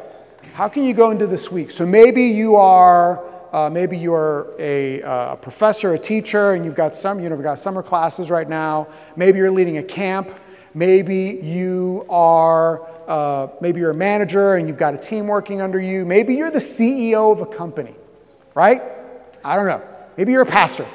How 0.53 0.67
can 0.67 0.83
you 0.83 0.93
go 0.93 1.11
into 1.11 1.27
this 1.27 1.51
week? 1.51 1.71
So 1.71 1.85
maybe 1.85 2.23
you 2.23 2.55
are. 2.55 3.23
Uh, 3.51 3.69
maybe 3.69 3.97
you're 3.97 4.53
a, 4.59 5.01
uh, 5.01 5.33
a 5.33 5.37
professor, 5.37 5.93
a 5.93 5.99
teacher, 5.99 6.53
and 6.53 6.65
you've 6.65 6.75
got 6.75 6.93
some, 6.93 7.21
you 7.21 7.29
know, 7.29 7.35
we've 7.35 7.43
got 7.43 7.57
summer 7.57 7.81
classes 7.81 8.29
right 8.29 8.49
now. 8.49 8.85
Maybe 9.15 9.37
you're 9.37 9.49
leading 9.49 9.77
a 9.77 9.83
camp. 9.83 10.29
Maybe 10.73 11.39
you 11.41 12.05
are, 12.09 12.85
uh, 13.07 13.47
maybe 13.61 13.79
you're 13.79 13.91
a 13.91 13.95
manager 13.95 14.55
and 14.55 14.67
you've 14.67 14.77
got 14.77 14.93
a 14.93 14.97
team 14.97 15.27
working 15.27 15.61
under 15.61 15.79
you. 15.79 16.05
Maybe 16.05 16.35
you're 16.35 16.51
the 16.51 16.59
CEO 16.59 17.31
of 17.31 17.39
a 17.39 17.45
company, 17.45 17.95
right? 18.55 18.81
I 19.41 19.55
don't 19.55 19.67
know. 19.67 19.81
Maybe 20.17 20.33
you're 20.33 20.41
a 20.41 20.45
pastor. 20.45 20.85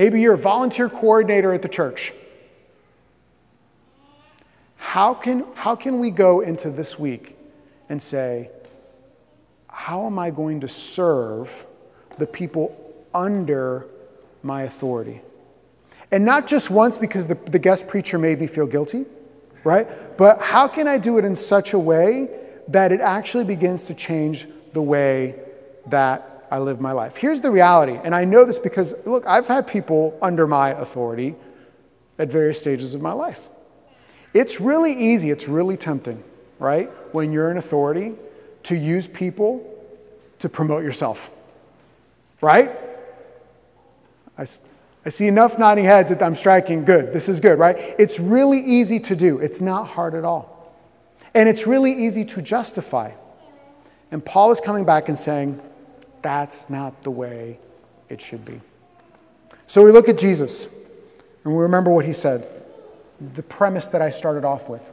Maybe 0.00 0.22
you're 0.22 0.32
a 0.32 0.38
volunteer 0.38 0.88
coordinator 0.88 1.52
at 1.52 1.60
the 1.60 1.68
church. 1.68 2.14
How 4.78 5.12
can, 5.12 5.44
how 5.54 5.76
can 5.76 5.98
we 5.98 6.10
go 6.10 6.40
into 6.40 6.70
this 6.70 6.98
week 6.98 7.36
and 7.90 8.00
say, 8.00 8.50
how 9.68 10.06
am 10.06 10.18
I 10.18 10.30
going 10.30 10.60
to 10.60 10.68
serve 10.68 11.66
the 12.16 12.26
people 12.26 12.94
under 13.12 13.88
my 14.42 14.62
authority? 14.62 15.20
And 16.10 16.24
not 16.24 16.46
just 16.46 16.70
once 16.70 16.96
because 16.96 17.26
the, 17.26 17.34
the 17.34 17.58
guest 17.58 17.86
preacher 17.86 18.18
made 18.18 18.40
me 18.40 18.46
feel 18.46 18.66
guilty, 18.66 19.04
right? 19.64 19.86
But 20.16 20.40
how 20.40 20.66
can 20.66 20.88
I 20.88 20.96
do 20.96 21.18
it 21.18 21.26
in 21.26 21.36
such 21.36 21.74
a 21.74 21.78
way 21.78 22.30
that 22.68 22.90
it 22.90 23.02
actually 23.02 23.44
begins 23.44 23.84
to 23.84 23.94
change 23.94 24.48
the 24.72 24.80
way 24.80 25.34
that 25.88 26.29
I 26.50 26.58
live 26.58 26.80
my 26.80 26.92
life? 26.92 27.16
Here's 27.16 27.40
the 27.40 27.50
reality, 27.50 27.98
and 28.02 28.14
I 28.14 28.24
know 28.24 28.44
this 28.44 28.58
because, 28.58 28.94
look, 29.06 29.26
I've 29.26 29.46
had 29.46 29.66
people 29.66 30.18
under 30.20 30.46
my 30.46 30.70
authority 30.70 31.36
at 32.18 32.30
various 32.30 32.58
stages 32.58 32.94
of 32.94 33.00
my 33.00 33.12
life. 33.12 33.48
It's 34.34 34.60
really 34.60 34.92
easy, 34.92 35.30
it's 35.30 35.48
really 35.48 35.76
tempting, 35.76 36.22
right? 36.58 36.88
When 37.12 37.32
you're 37.32 37.50
in 37.50 37.56
authority 37.56 38.14
to 38.64 38.76
use 38.76 39.06
people 39.08 39.66
to 40.40 40.48
promote 40.48 40.82
yourself, 40.82 41.30
right? 42.40 42.70
I, 44.36 44.46
I 45.04 45.08
see 45.08 45.26
enough 45.26 45.58
nodding 45.58 45.84
heads 45.84 46.10
that 46.10 46.22
I'm 46.22 46.36
striking 46.36 46.84
good. 46.84 47.12
This 47.12 47.28
is 47.28 47.40
good, 47.40 47.58
right? 47.58 47.94
It's 47.98 48.20
really 48.20 48.60
easy 48.60 49.00
to 49.00 49.16
do, 49.16 49.38
it's 49.38 49.60
not 49.60 49.86
hard 49.86 50.14
at 50.14 50.24
all. 50.24 50.74
And 51.32 51.48
it's 51.48 51.66
really 51.66 52.06
easy 52.06 52.24
to 52.24 52.42
justify. 52.42 53.12
And 54.10 54.24
Paul 54.24 54.50
is 54.50 54.60
coming 54.60 54.84
back 54.84 55.08
and 55.08 55.16
saying, 55.16 55.60
that's 56.22 56.70
not 56.70 57.02
the 57.02 57.10
way 57.10 57.58
it 58.08 58.20
should 58.20 58.44
be. 58.44 58.60
So 59.66 59.84
we 59.84 59.92
look 59.92 60.08
at 60.08 60.18
Jesus 60.18 60.66
and 61.44 61.54
we 61.54 61.62
remember 61.62 61.90
what 61.90 62.04
he 62.04 62.12
said, 62.12 62.46
the 63.34 63.42
premise 63.42 63.88
that 63.88 64.02
I 64.02 64.10
started 64.10 64.44
off 64.44 64.68
with. 64.68 64.90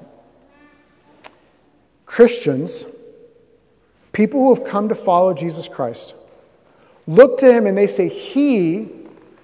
Christians, 2.05 2.85
people 4.13 4.39
who 4.39 4.55
have 4.55 4.63
come 4.63 4.89
to 4.89 4.95
follow 4.95 5.33
Jesus 5.33 5.67
Christ, 5.67 6.15
look 7.05 7.37
to 7.39 7.51
him 7.51 7.65
and 7.65 7.77
they 7.77 7.87
say, 7.87 8.07
He 8.07 8.89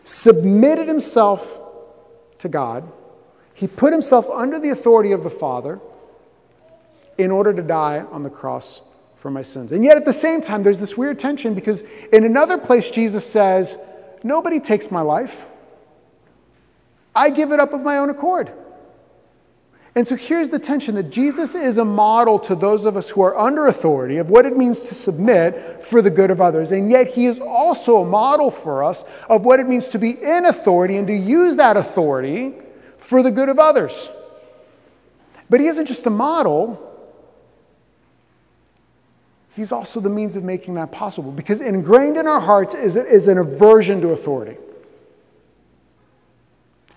submitted 0.03 0.87
himself 0.87 1.59
to 2.39 2.49
God. 2.49 2.89
He 3.53 3.67
put 3.67 3.91
himself 3.91 4.29
under 4.29 4.59
the 4.59 4.69
authority 4.69 5.11
of 5.11 5.23
the 5.23 5.29
Father 5.29 5.79
in 7.17 7.31
order 7.31 7.53
to 7.53 7.61
die 7.61 8.01
on 8.11 8.23
the 8.23 8.29
cross 8.29 8.81
for 9.23 9.31
my 9.31 9.41
sins. 9.41 9.71
And 9.71 9.85
yet 9.85 9.95
at 9.95 10.03
the 10.03 10.11
same 10.11 10.41
time, 10.41 10.63
there's 10.63 10.81
this 10.81 10.97
weird 10.97 11.17
tension 11.17 11.53
because 11.53 11.81
in 12.11 12.25
another 12.25 12.57
place, 12.57 12.91
Jesus 12.91 13.25
says, 13.25 13.77
Nobody 14.21 14.59
takes 14.59 14.91
my 14.91 14.99
life. 14.99 15.45
I 17.15 17.29
give 17.29 17.53
it 17.53 17.59
up 17.59 17.71
of 17.71 17.83
my 17.83 17.99
own 17.99 18.09
accord. 18.09 18.51
And 19.95 20.05
so 20.05 20.17
here's 20.17 20.49
the 20.49 20.59
tension 20.59 20.95
that 20.95 21.09
Jesus 21.09 21.55
is 21.55 21.77
a 21.77 21.85
model 21.85 22.37
to 22.39 22.53
those 22.53 22.83
of 22.83 22.97
us 22.97 23.09
who 23.09 23.21
are 23.21 23.37
under 23.37 23.67
authority 23.67 24.17
of 24.17 24.29
what 24.29 24.45
it 24.45 24.57
means 24.57 24.81
to 24.81 24.93
submit 24.93 25.81
for 25.81 26.01
the 26.01 26.09
good 26.09 26.29
of 26.29 26.41
others. 26.41 26.73
And 26.73 26.89
yet 26.89 27.07
he 27.07 27.25
is 27.25 27.39
also 27.39 28.01
a 28.01 28.05
model 28.05 28.51
for 28.51 28.83
us 28.83 29.05
of 29.29 29.45
what 29.45 29.61
it 29.61 29.69
means 29.69 29.87
to 29.89 29.99
be 29.99 30.21
in 30.21 30.45
authority 30.45 30.97
and 30.97 31.07
to 31.07 31.15
use 31.15 31.55
that 31.55 31.77
authority 31.77 32.55
for 32.97 33.23
the 33.23 33.31
good 33.31 33.47
of 33.47 33.57
others. 33.57 34.09
But 35.49 35.61
he 35.61 35.67
isn't 35.67 35.85
just 35.85 36.05
a 36.07 36.09
model, 36.09 36.92
he's 39.55 39.71
also 39.71 39.99
the 39.99 40.09
means 40.09 40.35
of 40.35 40.43
making 40.43 40.73
that 40.75 40.91
possible 40.91 41.31
because 41.31 41.61
ingrained 41.61 42.17
in 42.17 42.27
our 42.27 42.39
hearts 42.39 42.73
is, 42.73 42.95
is 42.95 43.27
an 43.27 43.37
aversion 43.37 44.01
to 44.01 44.09
authority. 44.09 44.57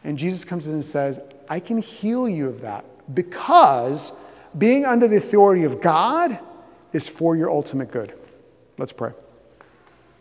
And 0.04 0.16
Jesus 0.16 0.44
comes 0.44 0.66
in 0.66 0.74
and 0.74 0.84
says, 0.84 1.20
I 1.48 1.60
can 1.60 1.78
heal 1.78 2.28
you 2.28 2.48
of 2.48 2.60
that 2.60 2.84
because 3.14 4.12
being 4.56 4.84
under 4.84 5.08
the 5.08 5.16
authority 5.16 5.64
of 5.64 5.80
God 5.80 6.38
is 6.92 7.08
for 7.08 7.36
your 7.36 7.50
ultimate 7.50 7.90
good. 7.90 8.14
Let's 8.78 8.92
pray. 8.92 9.12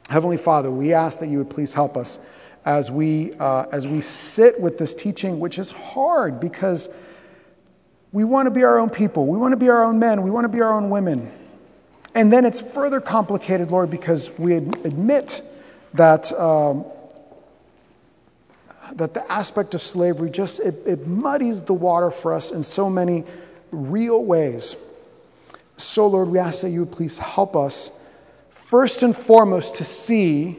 Heavenly 0.10 0.38
Father, 0.38 0.70
we 0.70 0.94
ask 0.94 1.20
that 1.20 1.28
you 1.28 1.38
would 1.40 1.50
please 1.50 1.74
help 1.74 1.98
us 1.98 2.26
as 2.66 2.92
we, 2.92 3.34
uh, 3.34 3.68
as 3.72 3.88
we 3.88 4.02
sit 4.02 4.60
with 4.60 4.78
this 4.78 4.96
teaching, 4.96 5.40
which 5.40 5.60
is 5.60 5.72
hard 5.72 6.40
because 6.40 6.96
we 8.12 8.24
want 8.24 8.48
to 8.48 8.52
be 8.52 8.64
our 8.64 8.80
own 8.80 8.90
people. 8.90 9.28
We 9.28 9.38
want 9.38 9.52
to 9.52 9.58
be 9.58 9.70
our 9.70 9.84
own 9.84 10.00
men. 10.00 10.22
We 10.22 10.32
want 10.32 10.46
to 10.46 10.50
be 10.50 10.62
our 10.62 10.74
own 10.74 10.90
women. 10.90 11.32
And 12.16 12.32
then 12.32 12.46
it's 12.46 12.62
further 12.62 13.02
complicated, 13.02 13.72
Lord, 13.72 13.92
because 13.92 14.32
we 14.40 14.56
admit 14.56 15.42
that 15.94 16.32
um, 16.32 16.86
that 18.94 19.14
the 19.14 19.30
aspect 19.32 19.74
of 19.74 19.82
slavery 19.82 20.30
just 20.30 20.60
it, 20.60 20.76
it 20.86 21.06
muddies 21.08 21.62
the 21.62 21.74
water 21.74 22.10
for 22.12 22.34
us 22.34 22.52
in 22.52 22.64
so 22.64 22.90
many 22.90 23.24
real 23.72 24.24
ways. 24.24 24.76
So, 25.78 26.08
Lord, 26.08 26.30
we 26.30 26.40
ask 26.40 26.62
that 26.62 26.70
you 26.70 26.82
would 26.82 26.92
please 26.92 27.18
help 27.18 27.56
us, 27.56 28.10
first 28.50 29.04
and 29.04 29.16
foremost, 29.16 29.76
to 29.76 29.84
see 29.84 30.58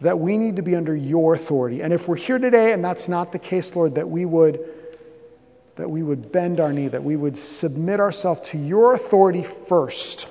that 0.00 0.18
we 0.18 0.38
need 0.38 0.56
to 0.56 0.62
be 0.62 0.74
under 0.74 0.94
your 0.94 1.34
authority. 1.34 1.82
And 1.82 1.92
if 1.92 2.08
we're 2.08 2.16
here 2.16 2.38
today 2.38 2.72
and 2.72 2.82
that's 2.82 3.08
not 3.08 3.32
the 3.32 3.38
case, 3.38 3.74
Lord, 3.76 3.96
that 3.96 4.08
we 4.08 4.24
would 4.24 4.60
that 5.76 5.88
we 5.88 6.02
would 6.02 6.32
bend 6.32 6.58
our 6.58 6.72
knee, 6.72 6.88
that 6.88 7.04
we 7.04 7.14
would 7.14 7.36
submit 7.36 8.00
ourselves 8.00 8.40
to 8.40 8.58
your 8.58 8.94
authority 8.94 9.44
first, 9.44 10.28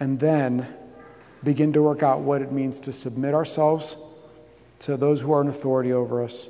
and 0.00 0.20
then 0.20 0.66
begin 1.44 1.72
to 1.72 1.82
work 1.82 2.02
out 2.02 2.20
what 2.20 2.42
it 2.42 2.52
means 2.52 2.78
to 2.80 2.92
submit 2.92 3.34
ourselves 3.34 3.96
to 4.80 4.96
those 4.96 5.20
who 5.20 5.32
are 5.32 5.40
in 5.40 5.48
authority 5.48 5.92
over 5.92 6.22
us 6.22 6.48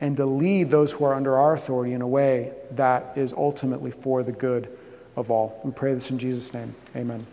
and 0.00 0.16
to 0.16 0.26
lead 0.26 0.70
those 0.70 0.92
who 0.92 1.04
are 1.04 1.14
under 1.14 1.36
our 1.36 1.54
authority 1.54 1.92
in 1.92 2.02
a 2.02 2.08
way 2.08 2.52
that 2.72 3.16
is 3.16 3.32
ultimately 3.32 3.90
for 3.90 4.22
the 4.22 4.32
good 4.32 4.68
of 5.16 5.30
all. 5.30 5.60
We 5.64 5.70
pray 5.70 5.94
this 5.94 6.10
in 6.10 6.18
Jesus' 6.18 6.52
name. 6.52 6.74
Amen. 6.96 7.26